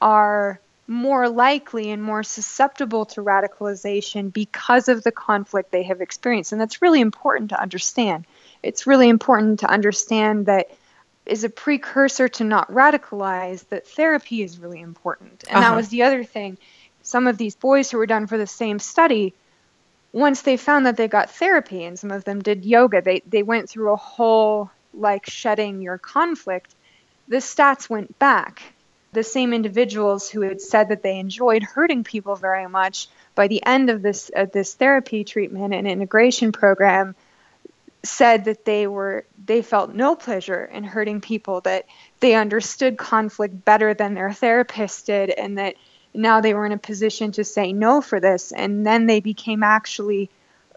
are 0.00 0.60
more 0.86 1.28
likely 1.28 1.90
and 1.90 2.00
more 2.00 2.22
susceptible 2.22 3.04
to 3.06 3.20
radicalization 3.20 4.32
because 4.32 4.88
of 4.88 5.02
the 5.02 5.10
conflict 5.10 5.72
they 5.72 5.82
have 5.82 6.00
experienced. 6.00 6.52
And 6.52 6.60
that's 6.60 6.80
really 6.80 7.00
important 7.00 7.50
to 7.50 7.60
understand. 7.60 8.26
It's 8.62 8.86
really 8.86 9.08
important 9.08 9.58
to 9.60 9.68
understand 9.68 10.46
that 10.46 10.70
is 11.26 11.42
a 11.42 11.48
precursor 11.48 12.28
to 12.28 12.44
not 12.44 12.70
radicalize 12.70 13.68
that 13.70 13.88
therapy 13.88 14.42
is 14.42 14.60
really 14.60 14.80
important. 14.80 15.42
And 15.48 15.58
uh-huh. 15.58 15.70
that 15.70 15.76
was 15.76 15.88
the 15.88 16.04
other 16.04 16.22
thing. 16.22 16.58
Some 17.02 17.26
of 17.26 17.38
these 17.38 17.56
boys 17.56 17.90
who 17.90 17.98
were 17.98 18.06
done 18.06 18.28
for 18.28 18.38
the 18.38 18.46
same 18.46 18.78
study, 18.78 19.34
once 20.12 20.42
they 20.42 20.56
found 20.56 20.86
that 20.86 20.96
they 20.96 21.08
got 21.08 21.30
therapy 21.30 21.84
and 21.84 21.98
some 21.98 22.10
of 22.10 22.24
them 22.24 22.40
did 22.40 22.64
yoga, 22.64 23.00
they, 23.00 23.22
they 23.26 23.42
went 23.42 23.68
through 23.68 23.92
a 23.92 23.96
whole 23.96 24.70
like 24.94 25.26
shedding 25.26 25.80
your 25.80 25.98
conflict, 25.98 26.74
the 27.28 27.38
stats 27.38 27.88
went 27.88 28.18
back. 28.18 28.62
The 29.12 29.22
same 29.22 29.52
individuals 29.52 30.28
who 30.28 30.42
had 30.42 30.60
said 30.60 30.88
that 30.88 31.02
they 31.02 31.18
enjoyed 31.18 31.62
hurting 31.62 32.04
people 32.04 32.34
very 32.36 32.66
much 32.66 33.08
by 33.34 33.48
the 33.48 33.64
end 33.64 33.90
of 33.90 34.02
this 34.02 34.30
uh, 34.34 34.46
this 34.50 34.74
therapy 34.74 35.24
treatment 35.24 35.74
and 35.74 35.86
integration 35.86 36.52
program 36.52 37.14
said 38.02 38.46
that 38.46 38.64
they 38.64 38.86
were 38.86 39.24
they 39.44 39.62
felt 39.62 39.94
no 39.94 40.16
pleasure 40.16 40.64
in 40.64 40.82
hurting 40.82 41.20
people 41.20 41.60
that 41.60 41.86
they 42.20 42.34
understood 42.34 42.96
conflict 42.96 43.64
better 43.64 43.94
than 43.94 44.14
their 44.14 44.32
therapist 44.32 45.06
did 45.06 45.30
and 45.30 45.58
that 45.58 45.74
now 46.14 46.40
they 46.40 46.54
were 46.54 46.66
in 46.66 46.72
a 46.72 46.78
position 46.78 47.32
to 47.32 47.44
say 47.44 47.72
no 47.72 48.00
for 48.00 48.20
this 48.20 48.52
and 48.52 48.86
then 48.86 49.06
they 49.06 49.20
became 49.20 49.62
actually 49.62 50.30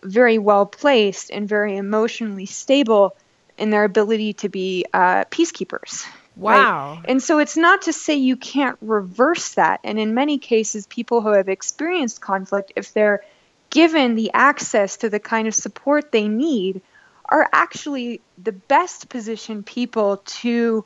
very 0.04 0.38
well 0.38 0.66
placed 0.66 1.32
and 1.32 1.48
very 1.48 1.78
emotionally 1.78 2.46
stable 2.46 3.16
in 3.58 3.70
their 3.70 3.84
ability 3.84 4.34
to 4.34 4.50
be 4.50 4.86
uh, 4.94 5.26
peacekeepers 5.26 6.06
wow 6.36 6.96
right? 6.96 7.06
and 7.10 7.24
so 7.24 7.40
it's 7.40 7.58
not 7.58 7.84
to 7.84 7.94
say 7.94 8.16
you 8.16 8.36
can't 8.36 8.78
reverse 8.82 9.56
that 9.56 9.80
and 9.84 10.00
in 10.00 10.14
many 10.14 10.38
cases 10.38 10.86
people 10.88 11.22
who 11.22 11.30
have 11.30 11.50
experienced 11.50 12.22
conflict 12.22 12.74
if 12.76 12.94
they're 12.94 13.24
given 13.70 14.16
the 14.16 14.32
access 14.34 14.98
to 14.98 15.10
the 15.10 15.20
kind 15.20 15.48
of 15.48 15.56
support 15.56 16.12
they 16.12 16.28
need 16.28 16.82
are 17.28 17.50
actually 17.52 18.22
the 18.42 18.52
best 18.52 19.10
positioned 19.10 19.66
people 19.66 20.18
to 20.26 20.86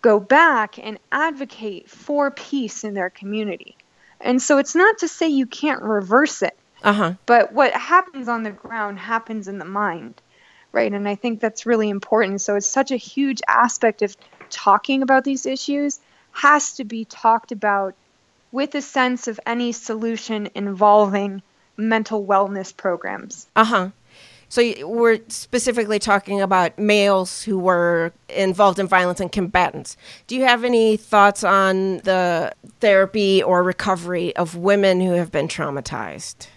go 0.00 0.20
back 0.20 0.78
and 0.78 0.98
advocate 1.10 1.88
for 1.90 2.30
peace 2.30 2.84
in 2.84 2.94
their 2.94 3.10
community. 3.10 3.76
And 4.20 4.40
so 4.40 4.58
it's 4.58 4.74
not 4.74 4.98
to 4.98 5.08
say 5.08 5.28
you 5.28 5.46
can't 5.46 5.82
reverse 5.82 6.42
it. 6.42 6.56
Uh-huh. 6.82 7.14
But 7.26 7.52
what 7.52 7.72
happens 7.72 8.28
on 8.28 8.42
the 8.42 8.50
ground 8.50 8.98
happens 8.98 9.48
in 9.48 9.58
the 9.58 9.64
mind. 9.64 10.20
Right? 10.70 10.92
And 10.92 11.08
I 11.08 11.14
think 11.14 11.40
that's 11.40 11.66
really 11.66 11.88
important. 11.88 12.40
So 12.40 12.56
it's 12.56 12.68
such 12.68 12.90
a 12.90 12.96
huge 12.96 13.40
aspect 13.48 14.02
of 14.02 14.14
talking 14.50 15.02
about 15.02 15.24
these 15.24 15.46
issues 15.46 15.98
has 16.32 16.74
to 16.74 16.84
be 16.84 17.04
talked 17.04 17.52
about 17.52 17.94
with 18.52 18.74
a 18.74 18.82
sense 18.82 19.28
of 19.28 19.40
any 19.46 19.72
solution 19.72 20.48
involving 20.54 21.42
mental 21.76 22.24
wellness 22.24 22.76
programs. 22.76 23.46
Uh-huh. 23.56 23.90
So 24.48 24.62
we're 24.86 25.20
specifically 25.28 25.98
talking 25.98 26.40
about 26.40 26.78
males 26.78 27.42
who 27.42 27.58
were 27.58 28.12
involved 28.30 28.78
in 28.78 28.86
violence 28.86 29.20
and 29.20 29.30
combatants. 29.30 29.96
Do 30.26 30.36
you 30.36 30.44
have 30.44 30.64
any 30.64 30.96
thoughts 30.96 31.44
on 31.44 31.98
the 31.98 32.52
therapy 32.80 33.42
or 33.42 33.62
recovery 33.62 34.34
of 34.36 34.56
women 34.56 35.00
who 35.00 35.12
have 35.12 35.30
been 35.30 35.48
traumatized? 35.48 36.48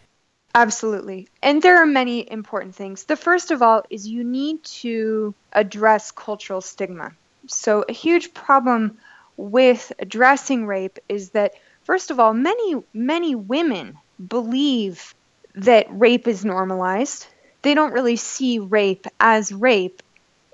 Absolutely. 0.55 1.27
And 1.41 1.61
there 1.61 1.81
are 1.81 1.85
many 1.85 2.29
important 2.29 2.75
things. 2.75 3.05
The 3.05 3.15
first 3.15 3.51
of 3.51 3.61
all 3.61 3.83
is 3.89 4.07
you 4.07 4.23
need 4.23 4.63
to 4.63 5.33
address 5.53 6.11
cultural 6.11 6.61
stigma. 6.61 7.13
So, 7.47 7.83
a 7.87 7.93
huge 7.93 8.33
problem 8.33 8.97
with 9.37 9.91
addressing 9.97 10.67
rape 10.67 10.99
is 11.09 11.31
that, 11.31 11.53
first 11.83 12.11
of 12.11 12.19
all, 12.19 12.33
many, 12.33 12.75
many 12.93 13.33
women 13.33 13.97
believe 14.27 15.15
that 15.55 15.87
rape 15.89 16.27
is 16.27 16.45
normalized 16.45 17.25
they 17.61 17.73
don't 17.73 17.93
really 17.93 18.15
see 18.15 18.59
rape 18.59 19.07
as 19.19 19.51
rape 19.51 20.01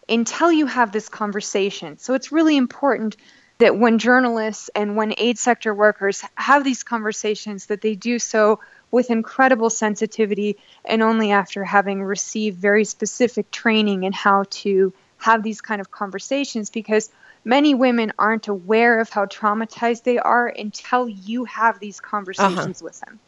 until 0.09 0.51
you 0.51 0.65
have 0.65 0.91
this 0.91 1.09
conversation. 1.09 1.97
So 1.97 2.13
it's 2.13 2.31
really 2.31 2.57
important 2.57 3.17
that 3.59 3.77
when 3.77 3.97
journalists 3.97 4.69
and 4.75 4.95
when 4.95 5.13
aid 5.17 5.37
sector 5.37 5.73
workers 5.73 6.23
have 6.35 6.63
these 6.63 6.83
conversations 6.83 7.67
that 7.67 7.81
they 7.81 7.95
do 7.95 8.19
so 8.19 8.59
with 8.91 9.09
incredible 9.09 9.69
sensitivity 9.69 10.57
and 10.85 11.01
only 11.01 11.31
after 11.31 11.63
having 11.63 12.03
received 12.03 12.57
very 12.57 12.85
specific 12.85 13.51
training 13.51 14.03
in 14.03 14.13
how 14.13 14.45
to 14.49 14.93
have 15.17 15.43
these 15.43 15.61
kind 15.61 15.81
of 15.81 15.91
conversations 15.91 16.69
because 16.69 17.09
many 17.43 17.73
women 17.73 18.13
aren't 18.19 18.47
aware 18.47 18.99
of 18.99 19.09
how 19.09 19.25
traumatized 19.25 20.03
they 20.03 20.19
are 20.19 20.47
until 20.47 21.09
you 21.09 21.45
have 21.45 21.79
these 21.79 21.99
conversations 21.99 22.81
uh-huh. 22.81 22.85
with 22.85 22.99
them. 23.01 23.19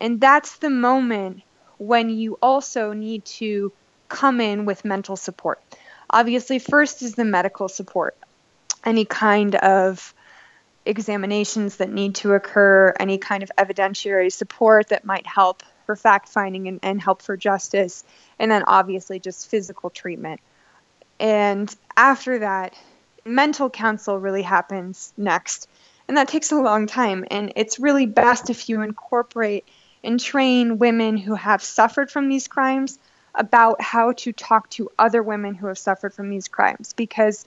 And 0.00 0.20
that's 0.20 0.58
the 0.58 0.70
moment 0.70 1.42
when 1.78 2.10
you 2.10 2.38
also 2.42 2.92
need 2.92 3.24
to 3.24 3.72
come 4.08 4.40
in 4.40 4.64
with 4.64 4.84
mental 4.84 5.16
support. 5.16 5.60
Obviously, 6.10 6.58
first 6.58 7.02
is 7.02 7.14
the 7.14 7.24
medical 7.24 7.68
support, 7.68 8.16
any 8.84 9.04
kind 9.04 9.54
of 9.56 10.14
examinations 10.86 11.76
that 11.76 11.90
need 11.90 12.14
to 12.16 12.32
occur, 12.32 12.94
any 12.98 13.18
kind 13.18 13.42
of 13.42 13.50
evidentiary 13.58 14.32
support 14.32 14.88
that 14.88 15.04
might 15.04 15.26
help 15.26 15.62
for 15.84 15.94
fact 15.94 16.28
finding 16.28 16.66
and, 16.66 16.80
and 16.82 17.00
help 17.00 17.22
for 17.22 17.36
justice, 17.36 18.04
and 18.38 18.50
then 18.50 18.64
obviously 18.66 19.18
just 19.18 19.48
physical 19.50 19.90
treatment. 19.90 20.40
And 21.20 21.74
after 21.96 22.38
that, 22.40 22.74
mental 23.24 23.68
counsel 23.68 24.18
really 24.18 24.42
happens 24.42 25.12
next. 25.16 25.68
And 26.06 26.16
that 26.16 26.28
takes 26.28 26.52
a 26.52 26.56
long 26.56 26.86
time. 26.86 27.26
And 27.30 27.52
it's 27.56 27.78
really 27.78 28.06
best 28.06 28.48
if 28.48 28.68
you 28.68 28.80
incorporate 28.80 29.66
and 30.02 30.20
train 30.20 30.78
women 30.78 31.16
who 31.16 31.34
have 31.34 31.62
suffered 31.62 32.10
from 32.10 32.28
these 32.28 32.48
crimes 32.48 32.98
about 33.34 33.80
how 33.80 34.12
to 34.12 34.32
talk 34.32 34.68
to 34.70 34.90
other 34.98 35.22
women 35.22 35.54
who 35.54 35.66
have 35.66 35.78
suffered 35.78 36.14
from 36.14 36.30
these 36.30 36.48
crimes 36.48 36.92
because 36.94 37.44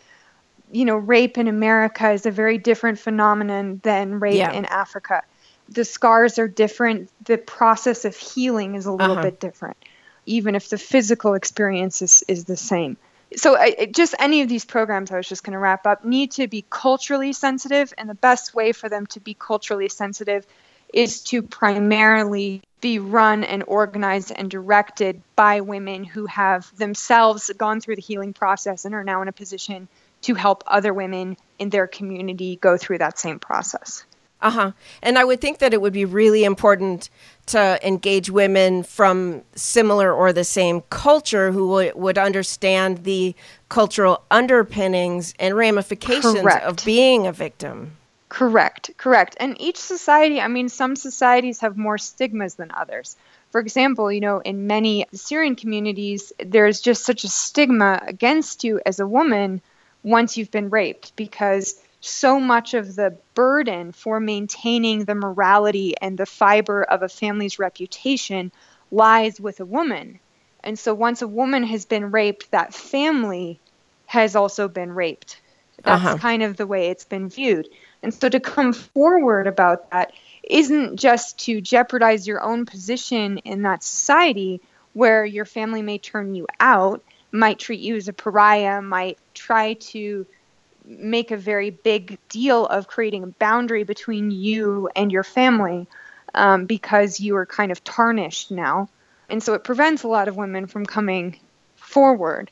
you 0.71 0.85
know 0.85 0.95
rape 0.95 1.37
in 1.37 1.47
America 1.47 2.11
is 2.11 2.25
a 2.25 2.31
very 2.31 2.57
different 2.57 2.99
phenomenon 2.99 3.79
than 3.83 4.19
rape 4.19 4.35
yeah. 4.35 4.51
in 4.51 4.65
Africa. 4.65 5.23
The 5.69 5.85
scars 5.85 6.37
are 6.37 6.47
different, 6.47 7.09
the 7.23 7.37
process 7.37 8.03
of 8.05 8.15
healing 8.15 8.75
is 8.75 8.85
a 8.85 8.91
little 8.91 9.13
uh-huh. 9.13 9.23
bit 9.23 9.39
different 9.39 9.77
even 10.25 10.55
if 10.55 10.69
the 10.69 10.77
physical 10.77 11.33
experience 11.33 12.01
is, 12.01 12.23
is 12.27 12.45
the 12.45 12.57
same. 12.57 12.97
So, 13.35 13.55
I, 13.55 13.89
just 13.93 14.13
any 14.19 14.41
of 14.41 14.49
these 14.49 14.65
programs, 14.65 15.09
I 15.09 15.17
was 15.17 15.27
just 15.27 15.43
going 15.43 15.53
to 15.53 15.59
wrap 15.59 15.87
up, 15.87 16.03
need 16.03 16.31
to 16.31 16.47
be 16.47 16.65
culturally 16.69 17.31
sensitive. 17.31 17.93
And 17.97 18.09
the 18.09 18.15
best 18.15 18.53
way 18.53 18.73
for 18.73 18.89
them 18.89 19.05
to 19.07 19.19
be 19.21 19.33
culturally 19.33 19.87
sensitive 19.87 20.45
is 20.93 21.21
to 21.23 21.41
primarily 21.41 22.61
be 22.81 22.99
run 22.99 23.43
and 23.43 23.63
organized 23.67 24.31
and 24.35 24.49
directed 24.49 25.21
by 25.35 25.61
women 25.61 26.03
who 26.03 26.25
have 26.25 26.75
themselves 26.77 27.51
gone 27.57 27.79
through 27.79 27.95
the 27.95 28.01
healing 28.01 28.33
process 28.33 28.85
and 28.85 28.95
are 28.95 29.03
now 29.03 29.21
in 29.21 29.27
a 29.27 29.31
position 29.31 29.87
to 30.21 30.33
help 30.33 30.63
other 30.67 30.93
women 30.93 31.37
in 31.59 31.69
their 31.69 31.87
community 31.87 32.55
go 32.55 32.77
through 32.77 32.97
that 32.97 33.17
same 33.17 33.39
process. 33.39 34.03
Uh 34.41 34.49
huh. 34.49 34.71
And 35.03 35.19
I 35.19 35.23
would 35.23 35.39
think 35.39 35.59
that 35.59 35.73
it 35.73 35.81
would 35.81 35.93
be 35.93 36.05
really 36.05 36.43
important 36.43 37.11
to 37.47 37.79
engage 37.87 38.29
women 38.29 38.81
from 38.81 39.43
similar 39.55 40.11
or 40.11 40.33
the 40.33 40.43
same 40.43 40.81
culture 40.89 41.51
who 41.51 41.67
would, 41.67 41.95
would 41.95 42.17
understand 42.17 43.03
the 43.03 43.35
cultural 43.69 44.23
underpinnings 44.31 45.35
and 45.39 45.55
ramifications 45.55 46.41
Correct. 46.41 46.65
of 46.65 46.77
being 46.83 47.27
a 47.27 47.31
victim. 47.31 47.97
Correct, 48.31 48.91
correct. 48.95 49.35
And 49.41 49.59
each 49.59 49.75
society, 49.75 50.39
I 50.39 50.47
mean, 50.47 50.69
some 50.69 50.95
societies 50.95 51.59
have 51.59 51.75
more 51.75 51.97
stigmas 51.97 52.55
than 52.55 52.71
others. 52.73 53.17
For 53.49 53.59
example, 53.59 54.09
you 54.09 54.21
know, 54.21 54.39
in 54.39 54.67
many 54.67 55.05
Syrian 55.11 55.57
communities, 55.57 56.31
there's 56.39 56.79
just 56.79 57.03
such 57.03 57.25
a 57.25 57.27
stigma 57.27 58.01
against 58.07 58.63
you 58.63 58.79
as 58.85 59.01
a 59.01 59.05
woman 59.05 59.61
once 60.01 60.37
you've 60.37 60.49
been 60.49 60.69
raped 60.69 61.13
because 61.17 61.75
so 61.99 62.39
much 62.39 62.73
of 62.73 62.95
the 62.95 63.17
burden 63.33 63.91
for 63.91 64.21
maintaining 64.21 65.03
the 65.03 65.13
morality 65.13 65.93
and 66.01 66.17
the 66.17 66.25
fiber 66.25 66.83
of 66.83 67.03
a 67.03 67.09
family's 67.09 67.59
reputation 67.59 68.49
lies 68.91 69.41
with 69.41 69.59
a 69.59 69.65
woman. 69.65 70.21
And 70.63 70.79
so 70.79 70.93
once 70.93 71.21
a 71.21 71.27
woman 71.27 71.63
has 71.63 71.83
been 71.83 72.11
raped, 72.11 72.49
that 72.51 72.73
family 72.73 73.59
has 74.05 74.37
also 74.37 74.69
been 74.69 74.93
raped. 74.93 75.41
That's 75.83 76.05
uh-huh. 76.05 76.17
kind 76.17 76.43
of 76.43 76.55
the 76.55 76.67
way 76.67 76.87
it's 76.87 77.05
been 77.05 77.27
viewed. 77.27 77.67
And 78.03 78.13
so 78.13 78.29
to 78.29 78.39
come 78.39 78.73
forward 78.73 79.47
about 79.47 79.91
that 79.91 80.13
isn't 80.43 80.97
just 80.97 81.39
to 81.45 81.61
jeopardize 81.61 82.27
your 82.27 82.41
own 82.41 82.65
position 82.65 83.37
in 83.39 83.61
that 83.61 83.83
society 83.83 84.61
where 84.93 85.23
your 85.23 85.45
family 85.45 85.81
may 85.81 85.97
turn 85.97 86.35
you 86.35 86.47
out, 86.59 87.03
might 87.31 87.59
treat 87.59 87.79
you 87.79 87.95
as 87.95 88.07
a 88.07 88.13
pariah, 88.13 88.81
might 88.81 89.17
try 89.33 89.73
to 89.73 90.25
make 90.85 91.31
a 91.31 91.37
very 91.37 91.69
big 91.69 92.17
deal 92.27 92.65
of 92.65 92.87
creating 92.87 93.23
a 93.23 93.27
boundary 93.27 93.83
between 93.83 94.31
you 94.31 94.89
and 94.95 95.11
your 95.11 95.23
family 95.23 95.87
um, 96.33 96.65
because 96.65 97.19
you 97.19 97.35
are 97.35 97.45
kind 97.45 97.71
of 97.71 97.83
tarnished 97.83 98.51
now. 98.51 98.89
And 99.29 99.41
so 99.41 99.53
it 99.53 99.63
prevents 99.63 100.03
a 100.03 100.07
lot 100.07 100.27
of 100.27 100.35
women 100.35 100.67
from 100.67 100.85
coming 100.85 101.39
forward. 101.75 102.51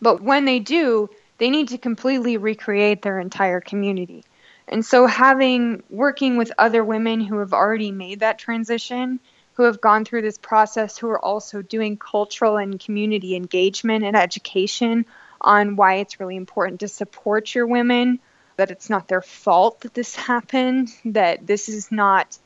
But 0.00 0.22
when 0.22 0.44
they 0.44 0.60
do, 0.60 1.10
they 1.38 1.50
need 1.50 1.68
to 1.68 1.78
completely 1.78 2.36
recreate 2.36 3.02
their 3.02 3.18
entire 3.18 3.60
community. 3.60 4.24
And 4.68 4.84
so, 4.84 5.06
having 5.06 5.82
working 5.90 6.36
with 6.36 6.52
other 6.58 6.84
women 6.84 7.20
who 7.20 7.38
have 7.38 7.52
already 7.52 7.92
made 7.92 8.20
that 8.20 8.38
transition, 8.38 9.20
who 9.54 9.62
have 9.62 9.80
gone 9.80 10.04
through 10.04 10.22
this 10.22 10.38
process, 10.38 10.98
who 10.98 11.08
are 11.08 11.24
also 11.24 11.62
doing 11.62 11.96
cultural 11.96 12.56
and 12.56 12.78
community 12.78 13.36
engagement 13.36 14.04
and 14.04 14.16
education 14.16 15.06
on 15.40 15.76
why 15.76 15.94
it's 15.94 16.18
really 16.18 16.36
important 16.36 16.80
to 16.80 16.88
support 16.88 17.54
your 17.54 17.66
women, 17.66 18.18
that 18.56 18.70
it's 18.70 18.90
not 18.90 19.08
their 19.08 19.22
fault 19.22 19.80
that 19.80 19.94
this 19.94 20.14
happened, 20.26 20.88
that 21.04 21.46
this 21.46 21.68
is 21.68 21.92
not 21.92 22.38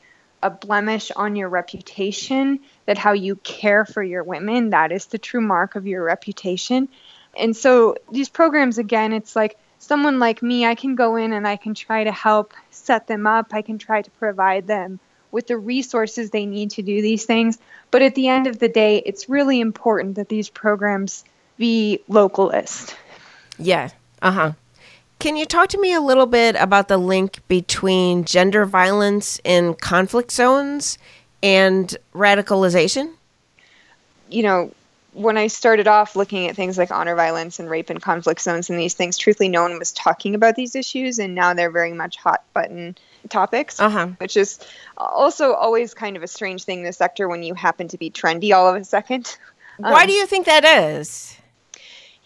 a 0.43 0.49
blemish 0.49 1.11
on 1.11 1.35
your 1.35 1.49
reputation, 1.49 2.59
that 2.85 2.97
how 2.97 3.13
you 3.13 3.35
care 3.35 3.85
for 3.85 4.01
your 4.01 4.23
women, 4.23 4.71
that 4.71 4.91
is 4.91 5.05
the 5.07 5.17
true 5.17 5.41
mark 5.41 5.75
of 5.75 5.87
your 5.87 6.03
reputation. 6.03 6.87
And 7.37 7.55
so 7.55 7.95
these 8.11 8.29
programs, 8.29 8.77
again, 8.77 9.13
it's 9.13 9.35
like 9.35 9.57
someone 9.81 10.19
like 10.19 10.41
me, 10.41 10.65
I 10.65 10.75
can 10.75 10.95
go 10.95 11.15
in 11.17 11.33
and 11.33 11.47
I 11.47 11.57
can 11.57 11.73
try 11.73 12.03
to 12.03 12.11
help 12.11 12.53
set 12.69 13.07
them 13.07 13.27
up. 13.27 13.47
I 13.51 13.61
can 13.61 13.77
try 13.77 14.01
to 14.01 14.11
provide 14.11 14.67
them 14.67 14.99
with 15.31 15.47
the 15.47 15.57
resources 15.57 16.29
they 16.29 16.45
need 16.45 16.71
to 16.71 16.81
do 16.81 17.01
these 17.01 17.25
things. 17.25 17.57
But 17.89 18.01
at 18.01 18.15
the 18.15 18.27
end 18.27 18.47
of 18.47 18.59
the 18.59 18.69
day, 18.69 19.01
it's 19.05 19.27
really 19.27 19.59
important 19.59 20.15
that 20.15 20.29
these 20.29 20.49
programs 20.49 21.25
be 21.57 21.99
localist. 22.09 22.95
Yeah. 23.57 23.89
Uh 24.21 24.31
huh. 24.31 24.51
Can 25.19 25.35
you 25.35 25.45
talk 25.45 25.69
to 25.69 25.79
me 25.79 25.93
a 25.93 26.01
little 26.01 26.25
bit 26.25 26.55
about 26.55 26.87
the 26.87 26.97
link 26.97 27.39
between 27.47 28.23
gender 28.23 28.65
violence 28.65 29.39
in 29.43 29.75
conflict 29.75 30.31
zones 30.31 30.97
and 31.43 31.95
radicalization? 32.13 33.13
You 34.29 34.43
know, 34.43 34.71
when 35.13 35.37
I 35.37 35.47
started 35.47 35.87
off 35.87 36.15
looking 36.15 36.47
at 36.47 36.55
things 36.55 36.77
like 36.77 36.91
honor 36.91 37.15
violence 37.15 37.59
and 37.59 37.69
rape 37.69 37.91
in 37.91 37.99
conflict 37.99 38.41
zones 38.41 38.69
and 38.69 38.79
these 38.79 38.93
things, 38.93 39.17
truthfully, 39.17 39.49
no 39.49 39.63
one 39.63 39.77
was 39.77 39.91
talking 39.91 40.35
about 40.35 40.55
these 40.55 40.75
issues, 40.75 41.19
and 41.19 41.35
now 41.35 41.53
they're 41.53 41.71
very 41.71 41.93
much 41.93 42.15
hot 42.15 42.43
button 42.53 42.97
topics, 43.29 43.79
uh-huh. 43.79 44.07
which 44.17 44.37
is 44.37 44.59
also 44.97 45.53
always 45.53 45.93
kind 45.93 46.15
of 46.15 46.23
a 46.23 46.27
strange 46.27 46.63
thing 46.63 46.79
in 46.79 46.85
the 46.85 46.93
sector 46.93 47.27
when 47.27 47.43
you 47.43 47.53
happen 47.53 47.87
to 47.89 47.97
be 47.97 48.09
trendy 48.09 48.53
all 48.53 48.69
of 48.69 48.81
a 48.81 48.85
second. 48.85 49.37
Why 49.77 50.03
um, 50.03 50.07
do 50.07 50.13
you 50.13 50.25
think 50.27 50.45
that 50.45 50.63
is? 50.63 51.37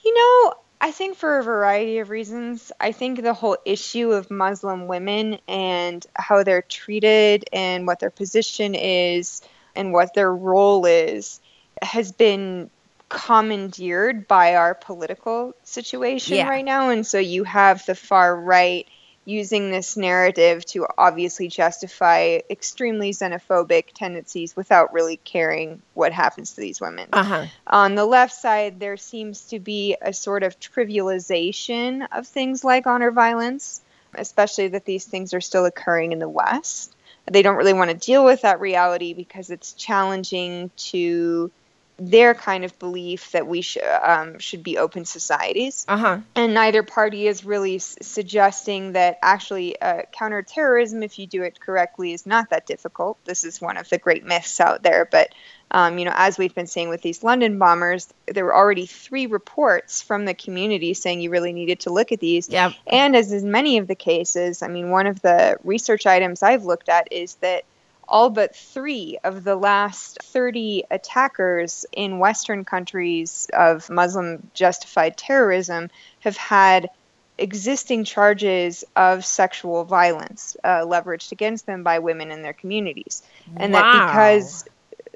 You 0.04 0.14
know, 0.14 0.54
I 0.80 0.92
think 0.92 1.18
for 1.18 1.40
a 1.40 1.44
variety 1.44 2.00
of 2.00 2.12
reasons. 2.12 2.72
I 2.80 2.92
think 2.92 3.24
the 3.24 3.34
whole 3.34 3.58
issue 3.66 4.12
of 4.12 4.30
Muslim 4.30 4.88
women 4.88 5.40
and 5.48 6.06
how 6.16 6.44
they're 6.44 6.62
treated 6.62 7.46
and 7.52 7.88
what 7.88 8.00
their 8.00 8.12
position 8.12 8.76
is 8.76 9.42
and 9.76 9.92
what 9.94 10.14
their 10.14 10.34
role 10.34 10.86
is 10.86 11.42
has 11.82 12.12
been 12.12 12.70
commandeered 13.16 14.28
by 14.28 14.56
our 14.56 14.76
political 14.76 15.56
situation 15.64 16.36
yeah. 16.36 16.50
right 16.50 16.66
now. 16.66 16.90
And 16.90 17.08
so 17.08 17.18
you 17.18 17.46
have 17.46 17.86
the 17.86 17.96
far 17.96 18.36
right 18.36 18.86
using 19.24 19.72
this 19.72 19.96
narrative 19.96 20.66
to 20.66 20.86
obviously 20.98 21.48
justify 21.48 22.40
extremely 22.50 23.12
xenophobic 23.12 23.86
tendencies 23.94 24.56
without 24.56 24.94
really 24.94 25.18
caring 25.18 25.82
what 25.94 26.12
happens 26.12 26.52
to 26.52 26.62
these 26.62 26.82
women. 26.82 27.08
Uh-huh. 27.14 27.46
On 27.68 27.96
the 27.96 28.06
left 28.06 28.34
side, 28.34 28.82
there 28.82 28.98
seems 28.98 29.46
to 29.48 29.60
be 29.60 29.96
a 30.02 30.12
sort 30.12 30.44
of 30.44 30.60
trivialization 30.60 32.06
of 32.12 32.28
things 32.28 32.66
like 32.66 32.86
honor 32.86 33.12
violence, 33.12 33.82
especially 34.14 34.68
that 34.68 34.86
these 34.86 35.06
things 35.06 35.34
are 35.34 35.42
still 35.42 35.66
occurring 35.66 36.12
in 36.12 36.20
the 36.20 36.30
West. 36.30 36.94
They 37.32 37.42
don't 37.42 37.56
really 37.56 37.74
want 37.74 37.90
to 37.92 37.98
deal 37.98 38.26
with 38.26 38.42
that 38.42 38.60
reality 38.60 39.14
because 39.14 39.50
it's 39.50 39.74
challenging 39.74 40.70
to 40.92 41.50
their 41.98 42.34
kind 42.34 42.66
of 42.66 42.78
belief 42.78 43.32
that 43.32 43.48
we 43.48 43.62
sh- 43.62 43.78
um, 44.04 44.38
should 44.40 44.64
be 44.64 44.78
open 44.78 45.06
societies. 45.06 45.86
Uh-huh. 45.88 46.20
And 46.36 46.54
neither 46.54 46.84
party 46.84 47.28
is 47.28 47.46
really 47.46 47.78
s- 47.78 47.96
suggesting 48.02 48.94
that 48.94 49.18
actually 49.22 49.80
uh, 49.82 50.02
counterterrorism, 50.12 51.04
if 51.04 51.18
you 51.18 51.26
do 51.26 51.44
it 51.44 51.60
correctly, 51.60 52.12
is 52.12 52.26
not 52.26 52.50
that 52.50 52.66
difficult. 52.66 53.18
This 53.24 53.46
is 53.46 53.62
one 53.62 53.78
of 53.78 53.88
the 53.88 53.98
great 53.98 54.26
myths 54.26 54.60
out 54.60 54.84
there. 54.84 55.06
But, 55.10 55.34
um, 55.72 55.98
you 55.98 56.04
know, 56.04 56.14
as 56.14 56.38
we've 56.38 56.54
been 56.54 56.68
saying 56.68 56.90
with 56.90 57.02
these 57.02 57.24
London 57.24 57.58
bombers, 57.58 58.14
there 58.28 58.44
were 58.44 58.56
already 58.56 58.88
three 58.88 59.28
reports 59.28 60.02
from 60.02 60.26
the 60.26 60.34
community 60.34 60.94
saying 60.94 61.22
you 61.22 61.30
really 61.30 61.54
needed 61.54 61.80
to 61.82 61.92
look 61.92 62.12
at 62.12 62.20
these. 62.20 62.50
Yeah. 62.50 62.74
And 62.88 63.16
as 63.16 63.32
in 63.32 63.52
many 63.52 63.78
of 63.78 63.88
the 63.88 63.96
cases, 63.96 64.62
I 64.62 64.68
mean, 64.68 64.90
one 64.90 65.08
of 65.08 65.22
the 65.22 65.58
research 65.64 66.06
items 66.06 66.44
I've 66.44 66.66
looked 66.66 66.90
at 66.90 67.08
is 67.12 67.36
that 67.36 67.64
all 68.08 68.30
but 68.30 68.56
three 68.56 69.18
of 69.24 69.44
the 69.44 69.56
last 69.56 70.22
30 70.24 70.84
attackers 70.92 71.86
in 71.92 72.20
Western 72.20 72.66
countries 72.66 73.48
of 73.54 73.90
Muslim 73.90 74.50
justified 74.54 75.18
terrorism 75.18 75.90
have 76.20 76.38
had 76.38 76.90
existing 77.38 78.06
charges 78.06 78.84
of 78.96 79.26
sexual 79.26 79.84
violence 79.84 80.56
uh, 80.64 80.82
leveraged 80.82 81.32
against 81.32 81.66
them 81.66 81.84
by 81.84 82.00
women 82.00 82.32
in 82.32 82.42
their 82.42 82.54
communities. 82.54 83.24
And 83.58 83.74
wow. 83.74 83.82
that 83.82 84.08
because 84.08 84.66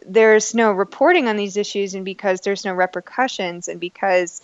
there's 0.05 0.53
no 0.55 0.71
reporting 0.71 1.27
on 1.27 1.37
these 1.37 1.57
issues 1.57 1.93
and 1.93 2.03
because 2.03 2.41
there's 2.41 2.65
no 2.65 2.73
repercussions 2.73 3.67
and 3.67 3.79
because 3.79 4.41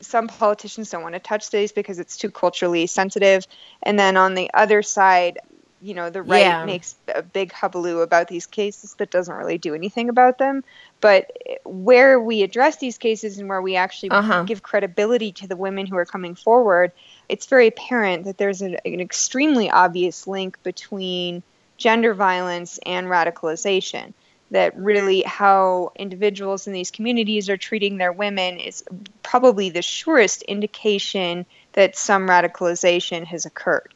some 0.00 0.28
politicians 0.28 0.90
don't 0.90 1.02
want 1.02 1.14
to 1.14 1.20
touch 1.20 1.50
these 1.50 1.72
because 1.72 1.98
it's 1.98 2.16
too 2.16 2.30
culturally 2.30 2.86
sensitive. 2.86 3.46
And 3.82 3.98
then 3.98 4.16
on 4.16 4.34
the 4.34 4.50
other 4.52 4.82
side, 4.82 5.38
you 5.84 5.92
know 5.92 6.08
the 6.08 6.22
right 6.22 6.40
yeah. 6.40 6.64
makes 6.64 6.96
a 7.14 7.22
big 7.22 7.52
hubbub 7.52 7.98
about 7.98 8.26
these 8.26 8.46
cases 8.46 8.94
that 8.94 9.10
doesn't 9.10 9.34
really 9.34 9.58
do 9.58 9.74
anything 9.74 10.08
about 10.08 10.38
them 10.38 10.64
but 11.00 11.30
where 11.64 12.18
we 12.18 12.42
address 12.42 12.78
these 12.78 12.96
cases 12.96 13.38
and 13.38 13.48
where 13.48 13.60
we 13.60 13.76
actually 13.76 14.10
uh-huh. 14.10 14.44
give 14.44 14.62
credibility 14.62 15.30
to 15.30 15.46
the 15.46 15.56
women 15.56 15.86
who 15.86 15.96
are 15.96 16.06
coming 16.06 16.34
forward 16.34 16.90
it's 17.28 17.46
very 17.46 17.66
apparent 17.66 18.24
that 18.24 18.38
there's 18.38 18.62
an, 18.62 18.78
an 18.84 19.00
extremely 19.00 19.70
obvious 19.70 20.26
link 20.26 20.60
between 20.62 21.42
gender 21.76 22.14
violence 22.14 22.78
and 22.86 23.06
radicalization 23.06 24.14
that 24.50 24.76
really 24.78 25.22
how 25.22 25.92
individuals 25.96 26.66
in 26.66 26.72
these 26.72 26.90
communities 26.90 27.50
are 27.50 27.56
treating 27.56 27.98
their 27.98 28.12
women 28.12 28.58
is 28.58 28.84
probably 29.22 29.68
the 29.68 29.82
surest 29.82 30.42
indication 30.42 31.44
that 31.72 31.96
some 31.96 32.28
radicalization 32.28 33.24
has 33.24 33.44
occurred 33.46 33.93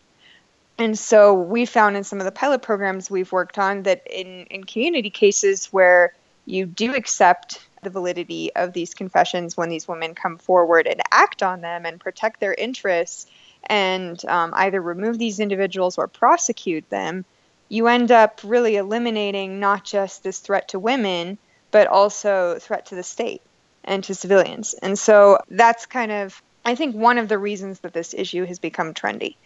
and 0.79 0.99
so 0.99 1.35
we 1.35 1.67
found 1.67 1.97
in 1.97 2.05
some 2.05 2.21
of 2.21 2.25
the 2.25 2.33
pilot 2.33 2.63
programs 2.63 3.11
we've 3.11 3.33
worked 3.33 3.59
on 3.59 3.83
that 3.83 4.07
in, 4.09 4.47
in 4.47 4.65
community 4.65 5.11
cases 5.11 5.67
where 5.67 6.15
you 6.47 6.67
do 6.67 6.95
accept 6.95 7.61
the 7.83 7.91
validity 7.91 8.55
of 8.55 8.73
these 8.73 8.95
confessions 8.95 9.57
when 9.57 9.69
these 9.69 9.87
women 9.87 10.15
come 10.15 10.39
forward 10.39 10.87
and 10.87 11.01
act 11.13 11.43
on 11.43 11.61
them 11.61 11.87
and 11.87 12.01
protect 12.01 12.41
their 12.41 12.55
interests 12.55 13.27
and 13.65 14.25
um, 14.27 14.53
either 14.57 14.81
remove 14.81 15.19
these 15.19 15.41
individuals 15.41 15.99
or 15.99 16.09
prosecute 16.09 16.89
them, 16.91 17.25
you 17.69 17.87
end 17.87 18.11
up 18.11 18.41
really 18.45 18.77
eliminating 18.77 19.61
not 19.61 19.85
just 19.85 20.23
this 20.23 20.39
threat 20.39 20.69
to 20.69 20.79
women, 20.79 21.39
but 21.71 21.87
also 21.87 22.59
threat 22.59 22.87
to 22.87 22.95
the 22.95 23.03
state 23.03 23.43
and 23.85 24.03
to 24.05 24.15
civilians. 24.15 24.75
And 24.75 24.99
so 24.99 25.39
that's 25.51 25.87
kind 25.87 26.13
of, 26.13 26.43
I 26.69 26.75
think, 26.75 26.95
one 26.95 27.17
of 27.17 27.29
the 27.29 27.39
reasons 27.39 27.81
that 27.81 27.95
this 27.95 28.13
issue 28.13 28.45
has 28.45 28.59
become 28.59 28.93
trendy. 28.93 29.37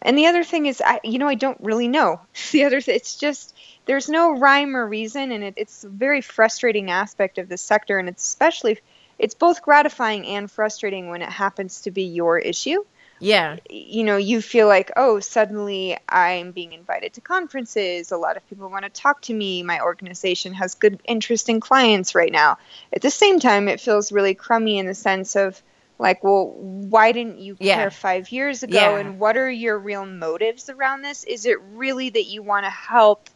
And 0.00 0.16
the 0.16 0.26
other 0.26 0.44
thing 0.44 0.66
is, 0.66 0.80
I, 0.84 1.00
you 1.02 1.18
know, 1.18 1.26
I 1.26 1.34
don't 1.34 1.60
really 1.60 1.88
know. 1.88 2.20
The 2.52 2.64
other, 2.64 2.80
th- 2.80 2.96
it's 2.96 3.16
just 3.16 3.56
there's 3.86 4.08
no 4.08 4.38
rhyme 4.38 4.76
or 4.76 4.86
reason, 4.86 5.32
and 5.32 5.42
it, 5.42 5.54
it's 5.56 5.82
a 5.82 5.88
very 5.88 6.20
frustrating 6.20 6.90
aspect 6.90 7.38
of 7.38 7.48
the 7.48 7.58
sector, 7.58 7.98
and 7.98 8.08
it's 8.08 8.24
especially, 8.24 8.78
it's 9.18 9.34
both 9.34 9.60
gratifying 9.62 10.24
and 10.26 10.48
frustrating 10.48 11.08
when 11.08 11.20
it 11.20 11.28
happens 11.28 11.80
to 11.82 11.90
be 11.90 12.04
your 12.04 12.38
issue. 12.38 12.84
Yeah. 13.20 13.56
You 13.68 14.04
know, 14.04 14.16
you 14.16 14.40
feel 14.40 14.68
like, 14.68 14.92
oh, 14.96 15.18
suddenly 15.18 15.96
I'm 16.08 16.52
being 16.52 16.72
invited 16.72 17.14
to 17.14 17.20
conferences. 17.20 18.12
A 18.12 18.16
lot 18.16 18.36
of 18.36 18.48
people 18.48 18.70
want 18.70 18.84
to 18.84 18.90
talk 18.90 19.22
to 19.22 19.34
me. 19.34 19.64
My 19.64 19.80
organization 19.80 20.54
has 20.54 20.76
good, 20.76 21.00
interesting 21.04 21.58
clients 21.58 22.14
right 22.14 22.30
now. 22.30 22.58
At 22.92 23.02
the 23.02 23.10
same 23.10 23.40
time, 23.40 23.66
it 23.66 23.80
feels 23.80 24.12
really 24.12 24.34
crummy 24.34 24.78
in 24.78 24.86
the 24.86 24.94
sense 24.94 25.34
of, 25.34 25.60
like 25.98 26.22
well 26.22 26.54
why 26.56 27.12
didn't 27.12 27.38
you 27.38 27.56
yeah. 27.58 27.76
care 27.76 27.90
five 27.90 28.30
years 28.30 28.62
ago? 28.62 28.76
Yeah. 28.76 28.98
and 28.98 29.18
what 29.18 29.36
are 29.36 29.50
your 29.50 29.78
real 29.78 30.06
motives 30.06 30.68
around 30.68 31.02
this? 31.02 31.24
Is 31.24 31.44
it 31.44 31.60
really 31.72 32.10
that 32.10 32.24
you 32.24 32.42
want 32.42 32.64
to 32.64 32.70
help 32.70 33.28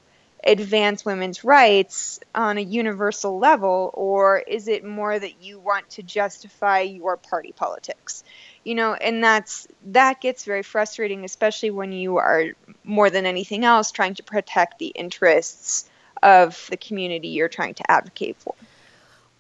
advance 0.45 1.05
women's 1.05 1.45
rights 1.45 2.19
on 2.35 2.59
a 2.59 2.61
universal 2.61 3.39
level 3.39 3.91
or 3.95 4.39
is 4.39 4.67
it 4.67 4.85
more 4.85 5.17
that 5.17 5.41
you 5.41 5.61
want 5.61 5.89
to 5.91 6.03
justify 6.03 6.81
your 6.81 7.17
party 7.17 7.53
politics? 7.53 8.25
You 8.65 8.77
know 8.77 8.95
and 8.95 9.23
that's 9.23 9.67
that 9.87 10.21
gets 10.21 10.45
very 10.45 10.63
frustrating 10.63 11.25
especially 11.25 11.71
when 11.71 11.93
you 11.93 12.17
are 12.17 12.47
more 12.85 13.11
than 13.11 13.27
anything 13.27 13.65
else 13.65 13.91
trying 13.91 14.15
to 14.15 14.23
protect 14.23 14.79
the 14.79 14.89
interests 14.89 15.89
of 16.23 16.67
the 16.71 16.77
community 16.77 17.29
you're 17.29 17.49
trying 17.49 17.75
to 17.75 17.91
advocate 17.91 18.37
for. 18.39 18.55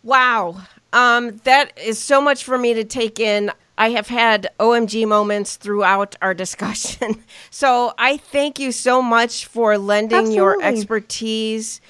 Wow 0.03 0.57
um, 0.93 1.39
that 1.45 1.79
is 1.79 1.99
so 1.99 2.21
much 2.21 2.45
for 2.45 2.59
me 2.59 2.75
to 2.75 2.85
take 2.85 3.19
in. 3.19 3.51
I 3.79 3.91
have 3.91 4.09
had 4.09 4.51
OMG 4.61 5.07
moments 5.09 5.57
throughout 5.57 6.15
our 6.21 6.35
discussion. 6.35 7.23
so 7.51 7.95
I 7.99 8.19
thank 8.19 8.59
you 8.59 8.71
so 8.71 9.01
much 9.01 9.47
for 9.47 9.79
lending 9.79 10.19
Absolutely. 10.19 10.37
your 10.37 10.63
expertise 10.63 11.81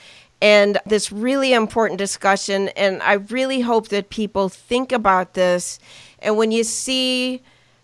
and 0.41 0.79
this 0.87 1.13
really 1.13 1.53
important 1.53 1.99
discussion. 1.99 2.69
And 2.71 3.03
I 3.03 3.15
really 3.15 3.61
hope 3.61 3.89
that 3.89 4.11
people 4.11 4.49
think 4.49 4.93
about 4.93 5.35
this. 5.35 5.79
And 6.21 6.37
when 6.37 6.53
you 6.53 6.65
see 6.65 7.43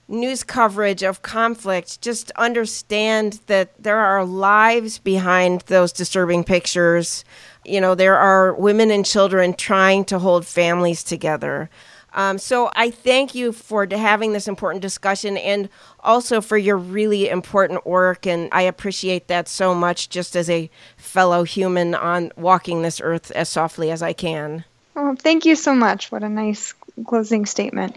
news 0.09 0.43
coverage 0.43 1.03
of 1.03 1.23
conflict, 1.23 2.01
just 2.01 2.31
understand 2.33 3.41
that 3.47 3.71
there 3.83 3.99
are 3.99 4.25
lives 4.25 4.99
behind 4.99 5.61
those 5.63 5.93
disturbing 5.93 6.45
pictures. 6.45 7.25
You 7.65 7.81
know, 7.81 7.95
there 7.95 8.17
are 8.17 8.55
women 8.55 8.91
and 8.91 9.05
children 9.05 9.55
trying 9.55 10.05
to 10.07 10.19
hold 10.19 10.47
families 10.47 11.05
together. 11.05 11.69
Um, 12.15 12.39
so 12.39 12.71
I 12.75 12.91
thank 12.91 13.35
you 13.35 13.53
for 13.53 13.87
having 13.91 14.33
this 14.33 14.49
important 14.49 14.81
discussion 14.83 15.37
and 15.37 15.69
also 16.01 16.41
for 16.41 16.57
your 16.57 16.77
really 16.77 17.29
important 17.29 17.87
work. 17.87 18.27
And 18.27 18.49
I 18.51 18.63
appreciate 18.63 19.29
that 19.29 19.47
so 19.47 19.75
much 19.75 20.09
just 20.09 20.35
as 20.35 20.49
a 20.49 20.71
fellow 20.97 21.45
human 21.45 21.95
on 21.95 22.33
walking 22.37 22.83
this 22.83 23.01
earth 23.03 23.31
as 23.33 23.49
softly 23.49 23.91
as 23.91 24.03
I 24.03 24.15
can. 24.15 24.65
Oh, 24.97 25.15
thank 25.17 25.45
you 25.45 25.55
so 25.55 25.75
much. 25.75 26.11
What 26.11 26.23
a 26.23 26.29
nice 26.29 26.75
closing 27.07 27.47
statement. 27.47 27.97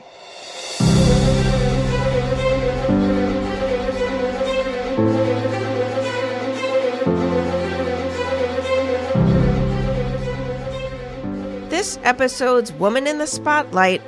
This 11.92 12.00
episode's 12.06 12.72
Woman 12.72 13.06
in 13.06 13.18
the 13.18 13.28
Spotlight 13.28 14.02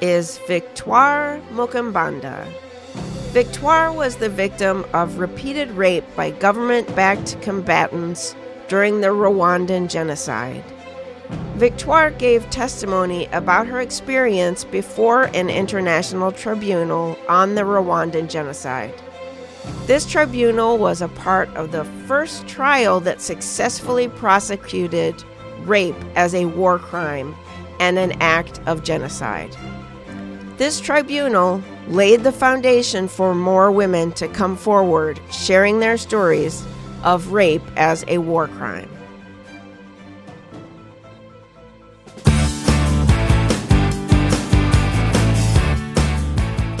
is 0.00 0.38
Victoire 0.46 1.38
Mukambanda. 1.50 2.50
Victoire 3.34 3.92
was 3.92 4.16
the 4.16 4.30
victim 4.30 4.86
of 4.94 5.18
repeated 5.18 5.70
rape 5.72 6.06
by 6.16 6.30
government 6.30 6.96
backed 6.96 7.38
combatants 7.42 8.34
during 8.68 9.02
the 9.02 9.08
Rwandan 9.08 9.90
genocide. 9.90 10.64
Victoire 11.56 12.10
gave 12.10 12.48
testimony 12.48 13.26
about 13.32 13.66
her 13.66 13.82
experience 13.82 14.64
before 14.64 15.24
an 15.34 15.50
international 15.50 16.32
tribunal 16.32 17.18
on 17.28 17.54
the 17.54 17.64
Rwandan 17.64 18.30
genocide. 18.30 18.94
This 19.84 20.06
tribunal 20.06 20.78
was 20.78 21.02
a 21.02 21.08
part 21.08 21.54
of 21.54 21.70
the 21.70 21.84
first 22.06 22.48
trial 22.48 22.98
that 23.00 23.20
successfully 23.20 24.08
prosecuted 24.08 25.22
rape 25.66 25.96
as 26.14 26.34
a 26.34 26.46
war 26.46 26.78
crime 26.78 27.34
and 27.80 27.98
an 27.98 28.12
act 28.20 28.60
of 28.66 28.82
genocide. 28.82 29.56
This 30.56 30.80
tribunal 30.80 31.62
laid 31.88 32.24
the 32.24 32.32
foundation 32.32 33.08
for 33.08 33.34
more 33.34 33.70
women 33.70 34.12
to 34.12 34.28
come 34.28 34.56
forward 34.56 35.20
sharing 35.30 35.78
their 35.78 35.98
stories 35.98 36.64
of 37.04 37.32
rape 37.32 37.62
as 37.76 38.04
a 38.08 38.18
war 38.18 38.48
crime. 38.48 38.88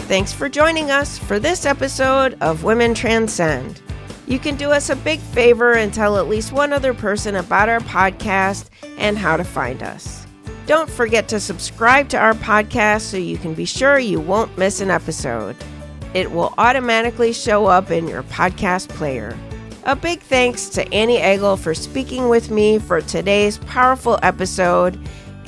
Thanks 0.06 0.32
for 0.32 0.48
joining 0.48 0.90
us 0.90 1.18
for 1.18 1.40
this 1.40 1.66
episode 1.66 2.38
of 2.40 2.62
Women 2.62 2.94
Transcend. 2.94 3.82
You 4.28 4.40
can 4.40 4.56
do 4.56 4.72
us 4.72 4.90
a 4.90 4.96
big 4.96 5.20
favor 5.20 5.74
and 5.74 5.94
tell 5.94 6.18
at 6.18 6.26
least 6.26 6.50
one 6.50 6.72
other 6.72 6.92
person 6.92 7.36
about 7.36 7.68
our 7.68 7.78
podcast 7.78 8.70
and 8.98 9.16
how 9.16 9.36
to 9.36 9.44
find 9.44 9.84
us. 9.84 10.26
Don't 10.66 10.90
forget 10.90 11.28
to 11.28 11.38
subscribe 11.38 12.08
to 12.08 12.18
our 12.18 12.34
podcast 12.34 13.02
so 13.02 13.18
you 13.18 13.38
can 13.38 13.54
be 13.54 13.64
sure 13.64 14.00
you 14.00 14.18
won't 14.18 14.58
miss 14.58 14.80
an 14.80 14.90
episode. 14.90 15.54
It 16.12 16.32
will 16.32 16.52
automatically 16.58 17.32
show 17.32 17.66
up 17.66 17.92
in 17.92 18.08
your 18.08 18.24
podcast 18.24 18.88
player. 18.88 19.38
A 19.84 19.94
big 19.94 20.18
thanks 20.18 20.68
to 20.70 20.92
Annie 20.92 21.20
Agle 21.20 21.56
for 21.56 21.72
speaking 21.72 22.28
with 22.28 22.50
me 22.50 22.80
for 22.80 23.00
today's 23.00 23.58
powerful 23.58 24.18
episode, 24.24 24.98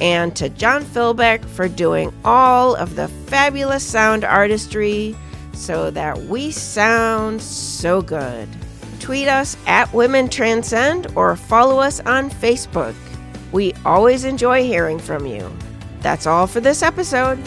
and 0.01 0.37
to 0.37 0.49
John 0.51 0.85
Philbeck 0.85 1.45
for 1.45 1.67
doing 1.67 2.13
all 2.25 2.77
of 2.77 2.95
the 2.95 3.09
fabulous 3.27 3.83
sound 3.83 4.23
artistry 4.23 5.17
so 5.53 5.91
that 5.91 6.17
we 6.27 6.53
sound 6.53 7.43
so 7.43 8.01
good 8.01 8.49
tweet 8.99 9.29
us 9.29 9.57
at 9.67 9.93
Women 9.93 10.29
Transcend 10.29 11.07
or 11.17 11.37
follow 11.37 11.79
us 11.79 12.01
on 12.01 12.31
Facebook. 12.31 12.95
We 13.53 13.73
always 13.85 14.25
enjoy 14.25 14.65
hearing 14.65 14.99
from 14.99 15.27
you. 15.27 15.51
That's 16.01 16.27
all 16.27 16.47
for 16.47 16.61
this 16.61 16.83
episode. 16.83 17.39